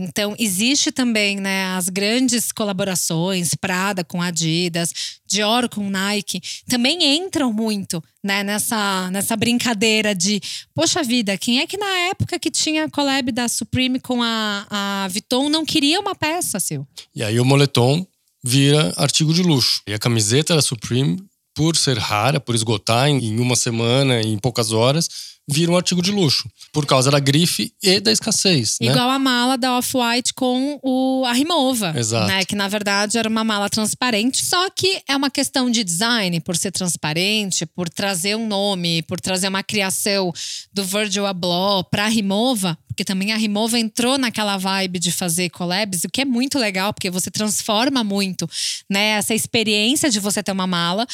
Então, 0.03 0.36
existe 0.39 0.91
também 0.91 1.39
né, 1.39 1.65
as 1.75 1.88
grandes 1.89 2.51
colaborações, 2.51 3.53
Prada 3.53 4.03
com 4.03 4.22
Adidas, 4.22 4.91
Dior 5.25 5.70
com 5.70 5.89
Nike, 5.89 6.41
também 6.67 7.17
entram 7.17 7.53
muito 7.53 8.03
né, 8.24 8.43
nessa, 8.43 9.10
nessa 9.12 9.36
brincadeira 9.36 10.15
de, 10.15 10.41
poxa 10.74 11.03
vida, 11.03 11.38
quem 11.38 11.60
é 11.60 11.67
que 11.67 11.77
na 11.77 11.98
época 12.10 12.39
que 12.39 12.50
tinha 12.50 12.86
a 12.86 12.89
collab 12.89 13.31
da 13.31 13.48
Supreme 13.48 14.00
com 14.00 14.22
a, 14.22 14.65
a 14.70 15.08
Vuitton 15.10 15.50
não 15.50 15.65
queria 15.65 16.00
uma 16.00 16.15
peça, 16.15 16.60
seu? 16.60 16.86
E 17.15 17.24
aí 17.24 17.39
o 17.39 17.46
moletom 17.46 18.05
vira 18.43 18.93
artigo 18.98 19.34
de 19.34 19.43
luxo. 19.43 19.81
E 19.88 19.93
a 19.93 20.00
camiseta 20.00 20.55
da 20.55 20.62
Supreme, 20.62 21.24
por 21.53 21.75
ser 21.75 21.98
rara, 21.98 22.39
por 22.39 22.55
esgotar 22.55 23.08
em 23.08 23.39
uma 23.39 23.55
semana, 23.55 24.22
em 24.22 24.38
poucas 24.38 24.72
horas, 24.72 25.08
vira 25.51 25.72
um 25.72 25.75
artigo 25.75 26.01
de 26.01 26.12
luxo. 26.12 26.50
Por 26.72 26.86
causa 26.86 27.12
da 27.12 27.20
grife 27.20 27.74
e 27.84 28.00
da 28.00 28.12
escassez. 28.12 28.77
Né? 28.81 28.88
Igual 28.88 29.10
a 29.10 29.20
mala 29.20 29.58
da 29.58 29.77
Off-White 29.77 30.34
com 30.34 30.79
o, 30.81 31.24
a 31.25 31.34
Rimova. 31.34 31.93
Exato. 31.96 32.27
Né? 32.27 32.46
Que 32.46 32.55
na 32.55 32.67
verdade 32.67 33.17
era 33.17 33.27
uma 33.27 33.43
mala 33.43 33.70
transparente. 33.70 34.46
Só 34.46 34.70
que 34.70 35.01
é 35.08 35.15
uma 35.15 35.29
questão 35.29 35.70
de 35.70 35.84
design, 35.84 36.39
por 36.39 36.55
ser 36.55 36.72
transparente, 36.72 37.65
por 37.65 37.89
trazer 37.89 38.36
um 38.36 38.48
nome, 38.48 39.01
por 39.03 39.20
trazer 39.20 39.48
uma 39.48 39.63
criação 39.63 40.31
do 40.74 40.84
Virgil 40.84 41.25
Abloh 41.25 41.84
para 41.84 42.05
a 42.05 42.10
Rimova 42.10 42.77
porque 42.91 43.05
também 43.05 43.31
a 43.31 43.38
Rimova 43.38 43.79
entrou 43.79 44.17
naquela 44.17 44.58
vibe 44.58 45.00
de 45.00 45.12
fazer 45.12 45.50
collabs, 45.50 46.03
o 46.03 46.10
que 46.10 46.22
é 46.22 46.25
muito 46.25 46.60
legal, 46.60 46.93
porque 46.93 47.10
você 47.10 47.31
transforma 47.31 48.03
muito 48.03 48.48
né, 48.89 49.12
essa 49.12 49.34
experiência 49.34 50.10
de 50.10 50.20
você 50.20 50.43
ter 50.43 50.51
uma 50.51 50.67
mala. 50.67 51.08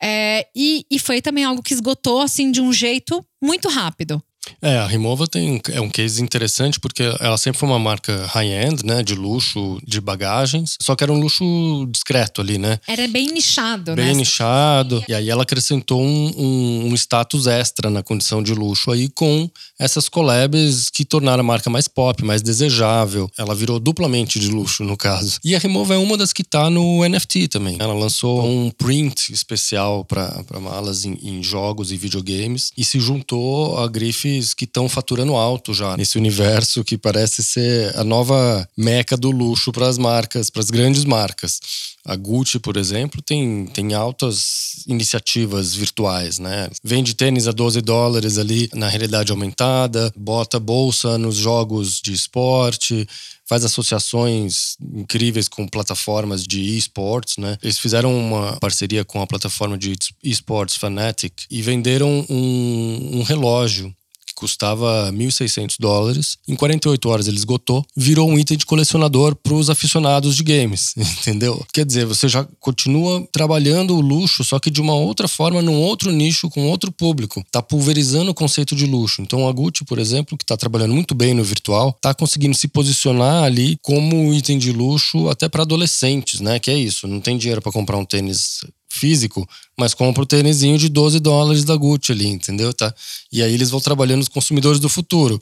É, 0.00 0.46
e, 0.54 0.86
e 0.90 0.98
foi 0.98 1.22
também 1.22 1.42
algo 1.42 1.62
que 1.62 1.74
esgotou 1.74 2.20
assim 2.20 2.52
de 2.52 2.60
um 2.60 2.72
jeito 2.72 3.24
muito 3.42 3.68
rápido. 3.68 4.22
É, 4.60 4.76
a 4.78 4.86
Rimova 4.86 5.26
tem, 5.26 5.60
é 5.70 5.80
um 5.80 5.88
case 5.88 6.22
interessante 6.22 6.78
porque 6.78 7.02
ela 7.20 7.36
sempre 7.36 7.58
foi 7.58 7.68
uma 7.68 7.78
marca 7.78 8.26
high-end, 8.26 8.84
né? 8.84 9.02
De 9.02 9.14
luxo, 9.14 9.80
de 9.86 10.00
bagagens. 10.00 10.76
Só 10.80 10.94
que 10.94 11.02
era 11.02 11.12
um 11.12 11.18
luxo 11.18 11.86
discreto 11.90 12.40
ali, 12.40 12.58
né? 12.58 12.78
Era 12.86 13.06
bem 13.08 13.28
nichado, 13.28 13.94
bem 13.94 14.04
né? 14.04 14.10
Bem 14.10 14.16
nichado. 14.18 15.04
E 15.08 15.14
aí 15.14 15.30
ela 15.30 15.42
acrescentou 15.42 16.00
um, 16.00 16.32
um, 16.36 16.88
um, 16.88 16.94
status 16.94 17.46
extra 17.46 17.90
na 17.90 18.02
condição 18.02 18.42
de 18.42 18.54
luxo 18.54 18.90
aí 18.90 19.08
com 19.08 19.50
essas 19.78 20.08
collabs 20.08 20.90
que 20.90 21.04
tornaram 21.04 21.40
a 21.40 21.44
marca 21.44 21.68
mais 21.68 21.88
pop, 21.88 22.24
mais 22.24 22.42
desejável. 22.42 23.30
Ela 23.36 23.54
virou 23.54 23.78
duplamente 23.80 24.38
de 24.38 24.48
luxo, 24.48 24.84
no 24.84 24.96
caso. 24.96 25.38
E 25.44 25.54
a 25.54 25.58
Rimova 25.58 25.94
é 25.94 25.98
uma 25.98 26.16
das 26.16 26.32
que 26.32 26.44
tá 26.44 26.70
no 26.70 27.06
NFT 27.08 27.48
também. 27.48 27.76
Ela 27.80 27.94
lançou 27.94 28.44
um 28.44 28.70
print 28.70 29.32
especial 29.32 30.04
para 30.04 30.44
malas 30.60 31.04
em, 31.04 31.18
em 31.22 31.42
jogos 31.42 31.90
e 31.90 31.96
videogames 31.96 32.70
e 32.76 32.84
se 32.84 33.00
juntou 33.00 33.78
a 33.78 33.88
grife 33.88 34.31
que 34.56 34.64
estão 34.64 34.88
faturando 34.88 35.34
alto 35.36 35.74
já 35.74 35.96
nesse 35.96 36.16
universo 36.18 36.84
que 36.84 36.96
parece 36.96 37.42
ser 37.42 37.96
a 37.96 38.04
nova 38.04 38.68
meca 38.76 39.16
do 39.16 39.30
luxo 39.30 39.72
para 39.72 39.88
as 39.88 39.98
marcas, 39.98 40.50
para 40.50 40.60
as 40.60 40.70
grandes 40.70 41.04
marcas. 41.04 41.60
A 42.04 42.16
Gucci, 42.16 42.58
por 42.58 42.76
exemplo, 42.76 43.22
tem, 43.22 43.66
tem 43.66 43.94
altas 43.94 44.84
iniciativas 44.88 45.72
virtuais, 45.74 46.38
né? 46.38 46.68
Vende 46.82 47.14
tênis 47.14 47.46
a 47.46 47.52
12 47.52 47.80
dólares 47.80 48.38
ali 48.38 48.68
na 48.74 48.88
realidade 48.88 49.30
aumentada, 49.30 50.12
bota 50.16 50.58
bolsa 50.58 51.16
nos 51.16 51.36
jogos 51.36 52.00
de 52.00 52.12
esporte, 52.12 53.06
faz 53.52 53.64
associações 53.64 54.76
incríveis 54.80 55.46
com 55.46 55.68
plataformas 55.68 56.44
de 56.44 56.76
esportes, 56.76 57.36
né? 57.36 57.58
Eles 57.62 57.78
fizeram 57.78 58.16
uma 58.16 58.56
parceria 58.58 59.04
com 59.04 59.20
a 59.20 59.26
plataforma 59.26 59.76
de 59.76 59.94
esports 60.24 60.76
Fanatic 60.76 61.44
e 61.50 61.60
venderam 61.60 62.24
um, 62.28 63.18
um 63.18 63.22
relógio 63.22 63.94
custava 64.42 65.12
1.600 65.12 65.76
dólares. 65.78 66.36
Em 66.48 66.56
48 66.56 67.08
horas 67.08 67.28
ele 67.28 67.36
esgotou, 67.36 67.84
virou 67.96 68.28
um 68.28 68.36
item 68.36 68.56
de 68.56 68.66
colecionador 68.66 69.36
para 69.36 69.54
os 69.54 69.70
aficionados 69.70 70.34
de 70.34 70.42
games, 70.42 70.94
entendeu? 70.98 71.64
Quer 71.72 71.86
dizer, 71.86 72.04
você 72.06 72.28
já 72.28 72.44
continua 72.58 73.24
trabalhando 73.30 73.94
o 73.94 74.00
luxo, 74.00 74.42
só 74.42 74.58
que 74.58 74.68
de 74.68 74.80
uma 74.80 74.94
outra 74.94 75.28
forma, 75.28 75.62
num 75.62 75.80
outro 75.80 76.10
nicho, 76.10 76.50
com 76.50 76.66
outro 76.66 76.90
público. 76.90 77.44
Tá 77.52 77.62
pulverizando 77.62 78.32
o 78.32 78.34
conceito 78.34 78.74
de 78.74 78.84
luxo. 78.84 79.22
Então 79.22 79.48
a 79.48 79.52
Gucci, 79.52 79.84
por 79.84 80.00
exemplo, 80.00 80.36
que 80.36 80.42
está 80.42 80.56
trabalhando 80.56 80.92
muito 80.92 81.14
bem 81.14 81.34
no 81.34 81.44
virtual, 81.44 81.96
tá 82.00 82.12
conseguindo 82.12 82.56
se 82.56 82.66
posicionar 82.66 83.44
ali 83.44 83.76
como 83.80 84.34
item 84.34 84.58
de 84.58 84.72
luxo 84.72 85.28
até 85.28 85.48
para 85.48 85.62
adolescentes, 85.62 86.40
né? 86.40 86.58
Que 86.58 86.70
é 86.70 86.76
isso, 86.76 87.06
não 87.06 87.20
tem 87.20 87.38
dinheiro 87.38 87.62
para 87.62 87.70
comprar 87.70 87.96
um 87.96 88.04
tênis 88.04 88.64
físico, 88.92 89.48
mas 89.76 89.94
compra 89.94 90.22
o 90.22 90.26
tênisinho 90.26 90.76
de 90.76 90.88
12 90.90 91.18
dólares 91.18 91.64
da 91.64 91.74
Gucci 91.74 92.12
ali, 92.12 92.26
entendeu? 92.26 92.74
Tá? 92.74 92.94
E 93.32 93.42
aí 93.42 93.52
eles 93.54 93.70
vão 93.70 93.80
trabalhando 93.80 94.20
os 94.20 94.28
consumidores 94.28 94.78
do 94.78 94.88
futuro. 94.88 95.40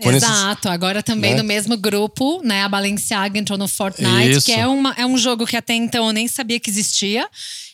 Quando 0.00 0.14
Exato, 0.14 0.68
esses, 0.68 0.72
agora 0.72 1.02
também 1.02 1.32
né? 1.32 1.38
no 1.38 1.44
mesmo 1.44 1.76
grupo, 1.76 2.40
né? 2.44 2.62
A 2.62 2.68
Balenciaga 2.68 3.38
entrou 3.38 3.58
no 3.58 3.66
Fortnite, 3.68 4.30
Isso. 4.30 4.46
que 4.46 4.52
é, 4.52 4.66
uma, 4.66 4.94
é 4.96 5.04
um 5.04 5.18
jogo 5.18 5.44
que 5.44 5.56
até 5.56 5.74
então 5.74 6.06
eu 6.06 6.12
nem 6.12 6.28
sabia 6.28 6.58
que 6.60 6.70
existia. 6.70 7.28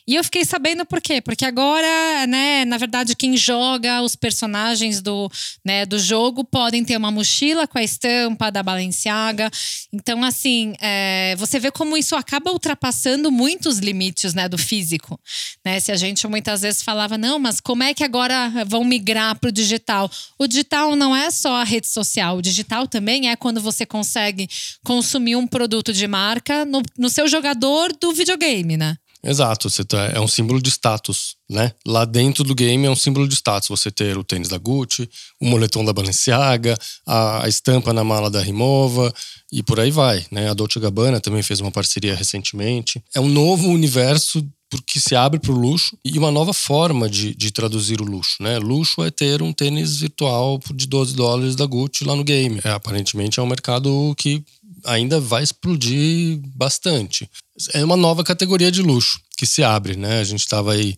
E 0.09 0.15
eu 0.15 0.25
fiquei 0.25 0.43
sabendo 0.43 0.87
por 0.87 1.03
quê? 1.03 1.21
Porque 1.21 1.45
agora, 1.45 2.27
né, 2.27 2.65
na 2.65 2.79
verdade, 2.79 3.15
quem 3.15 3.37
joga 3.37 4.01
os 4.01 4.17
personagens 4.17 5.03
do, 5.03 5.31
né, 5.63 5.85
do 5.85 5.99
jogo 5.99 6.43
podem 6.43 6.83
ter 6.83 6.97
uma 6.97 7.11
mochila 7.11 7.69
com 7.69 7.77
a 7.77 7.83
estampa 7.83 8.51
da 8.51 8.63
Balenciaga. 8.63 9.51
Então, 9.93 10.25
assim, 10.25 10.73
é, 10.81 11.37
você 11.37 11.61
vê 11.61 11.71
como 11.71 11.95
isso 11.95 12.17
acaba 12.17 12.51
ultrapassando 12.51 13.31
muitos 13.31 13.81
limites, 13.81 14.33
né, 14.33 14.49
do 14.49 14.57
físico. 14.57 15.21
Né? 15.63 15.79
Se 15.79 15.93
a 15.93 15.97
gente 15.97 16.27
muitas 16.27 16.63
vezes 16.63 16.81
falava, 16.81 17.19
não, 17.19 17.39
mas 17.39 17.61
como 17.61 17.83
é 17.83 17.93
que 17.93 18.03
agora 18.03 18.51
vão 18.67 18.85
migrar 18.85 19.39
para 19.39 19.49
o 19.49 19.53
digital? 19.53 20.11
O 20.39 20.47
digital 20.47 20.97
não 20.97 21.15
é 21.15 21.31
só 21.31 21.57
a 21.57 21.65
rede 21.65 21.87
social, 21.87 22.39
o 22.39 22.43
digital 22.43 22.89
também 22.89 23.29
é 23.29 23.37
quando 23.37 23.61
você 23.61 23.85
consegue 23.85 24.49
consumir 24.83 25.37
um 25.37 25.47
produto 25.47 25.93
de 25.93 26.09
marca 26.09 26.65
no, 26.65 26.81
no 26.97 27.11
seu 27.11 27.29
jogador 27.29 27.93
do 27.93 28.11
videogame, 28.15 28.79
né? 28.79 28.97
Exato, 29.23 29.69
você 29.69 29.85
tá, 29.85 30.07
é 30.07 30.21
um 30.21 30.29
símbolo 30.29 30.63
de 30.63 30.71
status, 30.71 31.35
né? 31.51 31.73
Lá 31.87 32.05
dentro 32.05 32.45
do 32.45 32.55
game 32.55 32.87
é 32.87 32.91
um 32.91 32.97
símbolo 32.97 33.27
de 33.27 33.35
status. 33.35 33.69
Você 33.69 33.91
ter 33.91 34.17
o 34.17 34.23
tênis 34.23 34.49
da 34.49 34.59
Gucci, 34.59 35.09
o 35.41 35.47
moletom 35.47 35.85
da 35.85 35.93
Balenciaga, 35.93 36.77
a, 37.07 37.45
a 37.45 37.49
estampa 37.49 37.93
na 37.93 38.05
mala 38.05 38.31
da 38.31 38.41
Rimova 38.41 39.13
e 39.51 39.63
por 39.63 39.81
aí 39.81 39.91
vai, 39.91 40.25
né? 40.31 40.49
A 40.49 40.55
Dolce 40.55 40.79
Gabbana 40.79 41.21
também 41.21 41.43
fez 41.43 41.61
uma 41.61 41.71
parceria 41.71 42.15
recentemente. 42.15 43.03
É 43.15 43.21
um 43.21 43.29
novo 43.29 43.69
universo 43.69 44.47
porque 44.71 45.01
se 45.01 45.15
abre 45.15 45.41
para 45.41 45.53
o 45.53 45.59
luxo 45.59 45.97
e 46.05 46.19
uma 46.19 46.31
nova 46.31 46.53
forma 46.53 47.09
de, 47.09 47.35
de 47.35 47.51
traduzir 47.51 48.01
o 48.01 48.05
luxo, 48.05 48.37
né? 48.41 48.59
Luxo 48.59 49.03
é 49.03 49.11
ter 49.11 49.41
um 49.41 49.53
tênis 49.53 50.01
virtual 50.01 50.61
de 50.75 50.87
12 50.87 51.15
dólares 51.15 51.57
da 51.57 51.65
Gucci 51.65 52.05
lá 52.05 52.15
no 52.15 52.25
game. 52.25 52.61
É, 52.63 52.71
aparentemente 52.71 53.41
é 53.41 53.43
um 53.43 53.47
mercado 53.47 54.15
que 54.17 54.45
ainda 54.85 55.21
vai 55.21 55.43
explodir 55.43 56.39
bastante. 56.55 57.29
É 57.73 57.85
uma 57.85 57.97
nova 57.97 58.23
categoria 58.23 58.71
de 58.71 58.83
luxo 58.83 59.21
que 59.37 59.47
se 59.47 59.63
abre, 59.63 59.97
né? 59.97 60.21
A 60.21 60.25
gente 60.25 60.41
estava 60.41 60.73
aí 60.73 60.97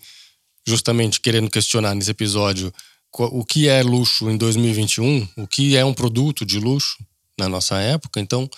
justamente 0.67 1.21
querendo 1.21 1.51
questionar 1.51 1.95
nesse 1.95 2.11
episódio 2.11 2.73
o 3.13 3.45
que 3.45 3.69
é 3.69 3.83
luxo 3.83 4.31
em 4.31 4.37
2021, 4.37 5.29
o 5.37 5.47
que 5.47 5.77
é 5.77 5.85
um 5.85 5.95
produto 5.95 6.45
de 6.45 6.59
luxo 6.59 6.97
na 7.39 7.49
nossa 7.49 7.79
época. 7.79 8.21
Então, 8.21 8.49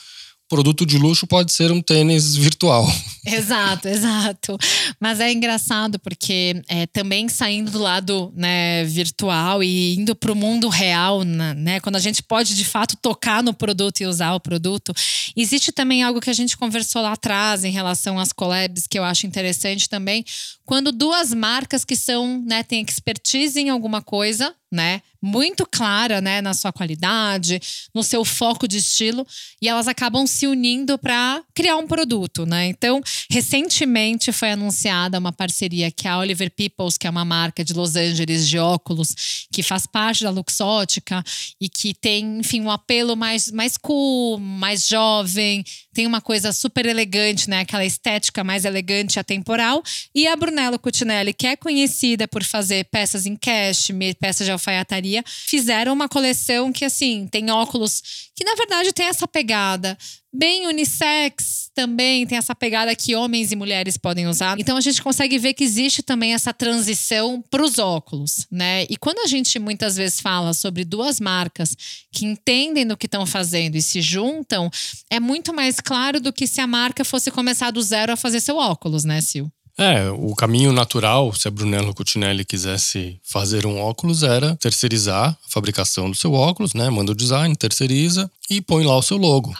produto 0.49 0.85
de 0.85 0.99
luxo 0.99 1.27
pode 1.27 1.53
ser 1.53 1.73
um 1.73 1.81
tênis 1.81 2.37
virtual. 2.63 2.87
Exato, 3.25 3.87
exato. 3.87 4.59
Mas 4.99 5.21
é 5.21 5.31
engraçado 5.31 5.97
porque 6.01 6.61
é, 6.69 6.89
também 6.89 7.29
saindo 7.29 7.71
do 7.71 7.79
lado 7.79 8.33
né, 8.35 8.83
virtual 8.83 9.63
e 9.63 9.95
indo 9.95 10.13
para 10.17 10.33
o 10.33 10.35
mundo 10.35 10.69
real, 10.69 11.23
né, 11.23 11.79
quando 11.79 11.95
a 11.95 12.01
gente 12.01 12.21
pode 12.21 12.57
de 12.57 12.65
fato 12.65 12.97
tocar 13.01 13.41
no 13.41 13.55
produto 13.55 14.01
e 14.01 14.07
usar 14.07 14.35
o 14.35 14.41
produto, 14.41 14.93
existe 15.37 15.71
também 15.71 16.03
algo 16.03 16.21
que 16.21 16.31
a 16.31 16.33
gente 16.33 16.57
conversou 16.57 17.01
lá 17.01 17.13
atrás 17.13 17.63
em 17.63 17.71
relação 17.71 18.19
às 18.19 18.33
collabs 18.33 18.89
que 18.89 18.99
eu 18.99 19.05
acho 19.05 19.25
interessante 19.25 19.89
também, 19.89 20.25
quando 20.65 20.91
duas 20.91 21.33
marcas 21.33 21.85
que 21.85 21.95
são, 21.95 22.43
né, 22.45 22.65
têm 22.65 22.83
expertise 22.83 23.61
em 23.61 23.69
alguma 23.69 24.03
coisa, 24.03 24.53
né? 24.71 25.03
Muito 25.21 25.67
clara, 25.67 26.21
né, 26.21 26.41
na 26.41 26.55
sua 26.55 26.73
qualidade, 26.73 27.61
no 27.95 28.03
seu 28.03 28.25
foco 28.25 28.67
de 28.67 28.79
estilo, 28.79 29.27
e 29.61 29.69
elas 29.69 29.87
acabam 29.87 30.27
se 30.27 30.47
unindo 30.47 30.99
para 30.99 31.43
criar 31.55 31.77
um 31.77 31.87
produto, 31.87 32.47
né? 32.53 32.67
Então, 32.67 33.01
recentemente 33.31 34.31
foi 34.31 34.51
anunciada 34.51 35.19
uma 35.19 35.33
parceria 35.33 35.91
que 35.91 36.07
a 36.07 36.19
Oliver 36.19 36.51
Peoples, 36.51 36.99
que 36.99 37.07
é 37.07 37.11
uma 37.11 37.25
marca 37.25 37.65
de 37.65 37.73
Los 37.73 37.97
Angeles 37.97 38.47
de 38.47 38.59
óculos, 38.59 39.47
que 39.51 39.63
faz 39.63 39.87
parte 39.87 40.23
da 40.23 40.29
Luxótica 40.29 41.25
e 41.59 41.69
que 41.69 41.95
tem, 41.95 42.41
enfim, 42.41 42.61
um 42.61 42.71
apelo 42.71 43.17
mais 43.17 43.51
mais 43.51 43.79
cool, 43.79 44.39
mais 44.39 44.87
jovem, 44.87 45.65
tem 45.95 46.07
uma 46.07 46.21
coisa 46.21 46.53
super 46.53 46.85
elegante, 46.85 47.49
né? 47.49 47.61
Aquela 47.61 47.85
estética 47.85 48.45
mais 48.45 48.67
elegante 48.67 49.17
e 49.17 49.21
atemporal. 49.21 49.83
E 50.15 50.27
a 50.27 50.37
Brunello 50.37 50.79
Cucinelli, 50.79 51.33
que 51.33 51.47
é 51.47 51.57
conhecida 51.57 52.29
por 52.29 52.45
fazer 52.45 52.85
peças 52.85 53.25
em 53.25 53.35
cashmere, 53.35 54.15
peças 54.15 54.45
de 54.45 54.53
alfaiataria, 54.53 55.25
fizeram 55.27 55.93
uma 55.95 56.09
coleção 56.09 56.71
que, 56.71 56.85
assim, 56.85 57.27
tem 57.31 57.51
óculos 57.51 58.31
que, 58.35 58.45
na 58.45 58.55
verdade, 58.55 58.93
tem 58.93 59.07
essa 59.07 59.27
pegada 59.27 59.97
bem 60.33 60.67
unissex 60.67 61.71
também, 61.75 62.27
tem 62.27 62.39
essa 62.39 62.55
pegada 62.55 62.95
que 62.95 63.15
homens 63.15 63.53
e 63.53 63.57
mulheres 63.57 63.97
podem 63.97 64.27
usar. 64.27 64.59
Então 64.59 64.77
a 64.77 64.81
gente 64.81 65.03
consegue 65.03 65.39
ver 65.39 65.55
que 65.55 65.65
existe 65.65 66.03
também 66.03 66.35
essa 66.35 66.53
transição 66.53 67.43
para 67.51 67.63
os 67.63 67.79
óculos, 67.79 68.47
né? 68.51 68.85
E 68.89 68.97
quando 68.97 69.19
a 69.21 69.27
gente 69.27 69.59
muitas 69.59 69.97
vezes 69.97 70.21
fala 70.21 70.53
sobre 70.53 70.85
duas 70.85 71.21
marcas 71.21 71.77
que 72.11 72.25
entendem 72.25 72.87
do 72.87 72.97
que 72.97 73.07
estão 73.07 73.27
fazendo 73.27 73.77
e 73.77 73.83
se 73.83 74.01
juntam, 74.01 74.71
é 75.11 75.19
muito 75.19 75.53
mais 75.53 75.81
claro 75.81 76.21
do 76.21 76.33
que 76.33 76.47
se 76.47 76.61
a 76.61 76.67
marca 76.67 77.05
fosse 77.05 77.31
começar 77.31 77.71
do 77.71 77.83
zero 77.83 78.13
a 78.13 78.17
fazer 78.17 78.41
seu 78.41 78.57
óculos, 78.57 79.05
né, 79.05 79.21
Sil? 79.21 79.49
É, 79.79 80.11
o 80.11 80.35
caminho 80.35 80.71
natural, 80.71 81.35
se 81.35 81.49
a 81.49 81.51
Brunello 81.51 81.95
Cucinelli 81.95 82.45
quisesse 82.45 83.19
fazer 83.23 83.65
um 83.65 83.81
óculos, 83.81 84.23
era 84.23 84.55
terceirizar 84.57 85.31
a 85.31 85.37
fabricação 85.49 86.11
do 86.11 86.17
seu 86.17 86.35
óculos, 86.35 86.75
né? 86.75 86.91
Manda 86.91 87.13
o 87.13 87.17
design, 87.17 87.57
terceiriza 87.57 88.31
e 88.51 88.61
põe 88.61 88.85
lá 88.85 88.97
o 88.97 89.03
seu 89.03 89.17
logo. 89.17 89.55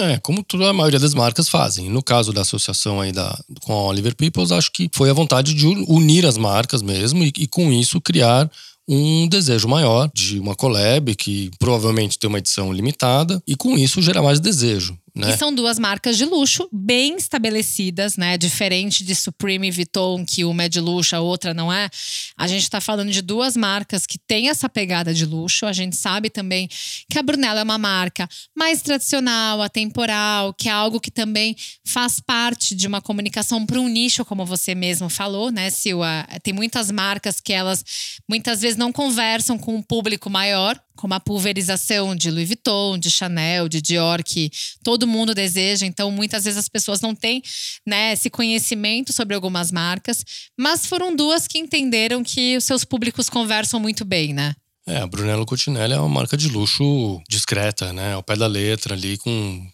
É, 0.00 0.16
como 0.18 0.44
toda 0.44 0.70
a 0.70 0.72
maioria 0.72 1.00
das 1.00 1.12
marcas 1.12 1.48
fazem. 1.48 1.90
No 1.90 2.02
caso 2.02 2.32
da 2.32 2.42
associação 2.42 3.00
aí 3.00 3.10
da, 3.10 3.36
com 3.62 3.72
a 3.72 3.82
Oliver 3.82 4.14
Peoples, 4.14 4.52
acho 4.52 4.70
que 4.70 4.88
foi 4.94 5.10
a 5.10 5.14
vontade 5.14 5.52
de 5.54 5.66
unir 5.66 6.24
as 6.24 6.38
marcas 6.38 6.82
mesmo 6.82 7.24
e, 7.24 7.32
e 7.36 7.46
com 7.48 7.72
isso 7.72 8.00
criar 8.00 8.48
um 8.88 9.28
desejo 9.28 9.68
maior 9.68 10.10
de 10.14 10.38
uma 10.38 10.54
collab 10.54 11.14
que 11.14 11.50
provavelmente 11.58 12.18
tem 12.18 12.28
uma 12.28 12.38
edição 12.38 12.72
limitada 12.72 13.42
e 13.46 13.54
com 13.54 13.76
isso 13.76 14.00
gera 14.00 14.22
mais 14.22 14.40
desejo. 14.40 14.96
Né? 15.18 15.30
E 15.30 15.36
são 15.36 15.52
duas 15.52 15.80
marcas 15.80 16.16
de 16.16 16.24
luxo 16.24 16.68
bem 16.72 17.16
estabelecidas, 17.16 18.16
né? 18.16 18.38
Diferente 18.38 19.02
de 19.02 19.16
Supreme 19.16 19.66
e 19.66 19.70
Vuitton, 19.72 20.24
que 20.24 20.44
uma 20.44 20.62
é 20.62 20.68
de 20.68 20.78
luxo, 20.78 21.16
a 21.16 21.20
outra 21.20 21.52
não 21.52 21.72
é. 21.72 21.90
A 22.36 22.46
gente 22.46 22.62
está 22.62 22.80
falando 22.80 23.10
de 23.10 23.20
duas 23.20 23.56
marcas 23.56 24.06
que 24.06 24.16
têm 24.16 24.48
essa 24.48 24.68
pegada 24.68 25.12
de 25.12 25.26
luxo. 25.26 25.66
A 25.66 25.72
gente 25.72 25.96
sabe 25.96 26.30
também 26.30 26.68
que 27.10 27.18
a 27.18 27.22
Brunello 27.22 27.58
é 27.58 27.62
uma 27.64 27.76
marca 27.76 28.28
mais 28.56 28.80
tradicional, 28.80 29.60
atemporal, 29.60 30.54
que 30.54 30.68
é 30.68 30.72
algo 30.72 31.00
que 31.00 31.10
também 31.10 31.56
faz 31.84 32.20
parte 32.20 32.76
de 32.76 32.86
uma 32.86 33.00
comunicação 33.00 33.66
para 33.66 33.80
um 33.80 33.88
nicho, 33.88 34.24
como 34.24 34.46
você 34.46 34.72
mesmo 34.72 35.08
falou, 35.08 35.50
né, 35.50 35.68
Silva? 35.68 36.28
Tem 36.44 36.54
muitas 36.54 36.92
marcas 36.92 37.40
que 37.40 37.52
elas 37.52 37.84
muitas 38.28 38.60
vezes 38.60 38.76
não 38.76 38.92
conversam 38.92 39.58
com 39.58 39.74
um 39.74 39.82
público 39.82 40.30
maior, 40.30 40.80
como 40.98 41.14
a 41.14 41.20
pulverização 41.20 42.14
de 42.14 42.28
Louis 42.28 42.48
Vuitton, 42.48 42.98
de 42.98 43.08
Chanel, 43.08 43.68
de 43.68 43.80
Dior, 43.80 44.22
que 44.24 44.50
todo 44.82 45.06
mundo 45.06 45.32
deseja. 45.32 45.86
Então, 45.86 46.10
muitas 46.10 46.44
vezes 46.44 46.58
as 46.58 46.68
pessoas 46.68 47.00
não 47.00 47.14
têm 47.14 47.40
né, 47.86 48.12
esse 48.12 48.28
conhecimento 48.28 49.12
sobre 49.12 49.34
algumas 49.34 49.70
marcas, 49.70 50.24
mas 50.58 50.86
foram 50.86 51.14
duas 51.14 51.46
que 51.46 51.56
entenderam 51.56 52.24
que 52.24 52.56
os 52.56 52.64
seus 52.64 52.84
públicos 52.84 53.30
conversam 53.30 53.78
muito 53.78 54.04
bem, 54.04 54.34
né? 54.34 54.54
É, 54.86 54.98
a 54.98 55.06
Brunello 55.06 55.46
Cucinelli 55.46 55.92
é 55.92 55.98
uma 55.98 56.08
marca 56.08 56.36
de 56.36 56.48
luxo 56.48 57.20
discreta, 57.28 57.92
né? 57.92 58.14
Ao 58.14 58.22
pé 58.22 58.34
da 58.34 58.46
letra 58.46 58.94
ali, 58.94 59.18
com 59.18 59.30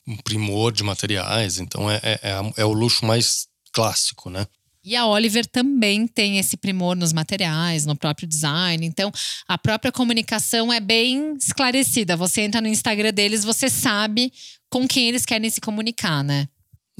um 0.07 0.17
primor 0.19 0.73
de 0.73 0.83
materiais. 0.83 1.59
Então, 1.59 1.91
é, 1.91 2.01
é, 2.03 2.21
é, 2.23 2.53
é 2.59 2.65
o 2.65 2.73
luxo 2.73 3.07
mais 3.07 3.47
clássico, 3.73 4.29
né? 4.29 4.47
E 4.85 4.94
a 4.94 5.07
Oliver 5.07 5.47
também 5.47 6.07
tem 6.07 6.38
esse 6.38 6.59
primor 6.59 6.94
nos 6.94 7.12
materiais, 7.12 7.87
no 7.87 7.97
próprio 7.97 8.29
design. 8.29 8.85
Então, 8.85 9.11
a 9.49 9.57
própria 9.57 9.90
comunicação 9.90 10.70
é 10.70 10.79
bem 10.79 11.35
esclarecida. 11.38 12.16
Você 12.16 12.42
entra 12.42 12.61
no 12.61 12.68
Instagram 12.68 13.12
deles, 13.12 13.44
você 13.44 13.70
sabe 13.70 14.31
com 14.68 14.87
quem 14.87 15.09
eles 15.09 15.25
querem 15.25 15.49
se 15.49 15.61
comunicar, 15.61 16.23
né? 16.23 16.47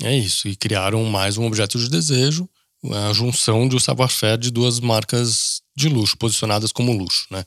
É 0.03 0.17
isso. 0.17 0.49
E 0.49 0.57
criaram 0.57 1.05
mais 1.05 1.37
um 1.37 1.45
objeto 1.45 1.79
de 1.79 1.91
desejo, 1.91 2.49
a 2.91 3.13
junção 3.13 3.69
de 3.69 3.77
um 3.77 3.81
savoir-faire 3.81 4.39
de 4.39 4.51
duas 4.51 4.81
marcas 4.81 5.61
de 5.77 5.89
luxo, 5.89 6.17
posicionadas 6.17 6.73
como 6.73 6.93
luxo, 6.93 7.27
né? 7.31 7.45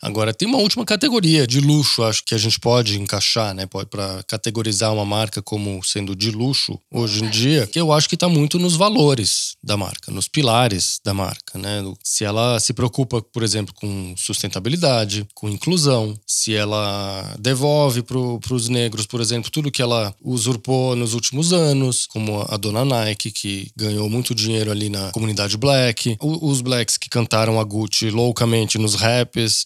Agora, 0.00 0.32
tem 0.32 0.46
uma 0.46 0.58
última 0.58 0.84
categoria 0.84 1.46
de 1.46 1.60
luxo, 1.60 2.04
acho 2.04 2.24
que 2.24 2.34
a 2.34 2.38
gente 2.38 2.60
pode 2.60 2.98
encaixar, 3.00 3.52
né? 3.52 3.66
Para 3.66 4.22
categorizar 4.28 4.92
uma 4.92 5.04
marca 5.04 5.42
como 5.42 5.82
sendo 5.82 6.14
de 6.14 6.30
luxo 6.30 6.78
hoje 6.90 7.24
em 7.24 7.30
dia, 7.30 7.66
que 7.66 7.80
eu 7.80 7.92
acho 7.92 8.08
que 8.08 8.14
está 8.14 8.28
muito 8.28 8.58
nos 8.58 8.76
valores 8.76 9.56
da 9.62 9.76
marca, 9.76 10.12
nos 10.12 10.28
pilares 10.28 11.00
da 11.04 11.12
marca, 11.12 11.58
né? 11.58 11.82
Se 12.04 12.24
ela 12.24 12.60
se 12.60 12.72
preocupa, 12.72 13.20
por 13.20 13.42
exemplo, 13.42 13.74
com 13.74 14.14
sustentabilidade, 14.16 15.26
com 15.34 15.48
inclusão, 15.48 16.18
se 16.26 16.54
ela 16.54 17.34
devolve 17.38 18.02
para 18.02 18.54
os 18.54 18.68
negros, 18.68 19.04
por 19.04 19.20
exemplo, 19.20 19.50
tudo 19.50 19.70
que 19.70 19.82
ela 19.82 20.14
usurpou 20.22 20.94
nos 20.94 21.12
últimos 21.12 21.52
anos, 21.52 22.06
como 22.06 22.46
a 22.48 22.56
dona 22.56 22.84
Nike, 22.84 23.32
que 23.32 23.70
ganhou 23.76 24.08
muito 24.08 24.34
dinheiro 24.34 24.70
ali 24.70 24.88
na 24.88 25.10
comunidade 25.10 25.56
black, 25.56 26.16
os 26.20 26.60
blacks 26.60 26.96
que 26.96 27.08
cantaram 27.08 27.58
a 27.58 27.64
Gucci 27.64 28.10
loucamente 28.10 28.78
nos 28.78 28.94
raps. 28.94 29.64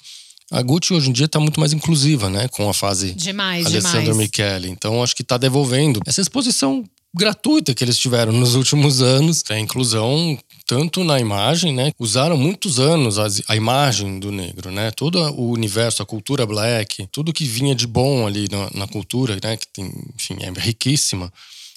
A 0.52 0.60
Gucci 0.60 0.92
hoje 0.92 1.08
em 1.08 1.12
dia 1.12 1.24
está 1.24 1.40
muito 1.40 1.58
mais 1.58 1.72
inclusiva, 1.72 2.28
né? 2.28 2.46
Com 2.48 2.68
a 2.68 2.74
fase 2.74 3.14
demais, 3.14 3.64
Alessandro 3.64 4.14
Michele. 4.14 4.68
Então 4.68 5.02
acho 5.02 5.16
que 5.16 5.22
está 5.22 5.38
devolvendo 5.38 5.98
essa 6.06 6.20
exposição 6.20 6.84
gratuita 7.14 7.74
que 7.74 7.82
eles 7.82 7.98
tiveram 7.98 8.32
nos 8.32 8.54
últimos 8.56 9.00
anos. 9.00 9.42
A 9.48 9.58
inclusão 9.58 10.38
tanto 10.66 11.02
na 11.04 11.18
imagem, 11.18 11.72
né? 11.72 11.90
Usaram 11.98 12.36
muitos 12.36 12.78
anos 12.78 13.18
a, 13.18 13.26
a, 13.48 13.56
imagem 13.56 14.20
do 14.20 14.30
negro, 14.30 14.70
né? 14.70 14.90
Todo 14.90 15.18
o 15.32 15.50
universo, 15.50 16.02
a 16.02 16.06
cultura 16.06 16.44
black, 16.44 17.08
tudo 17.10 17.32
que 17.32 17.44
vinha 17.44 17.74
de 17.74 17.86
bom 17.86 18.26
ali 18.26 18.46
na, 18.50 18.70
na 18.74 18.86
cultura, 18.86 19.38
né? 19.42 19.56
Que 19.56 19.66
tem, 19.68 19.90
enfim, 20.14 20.36
é 20.40 20.52
riquíssima. 20.60 21.32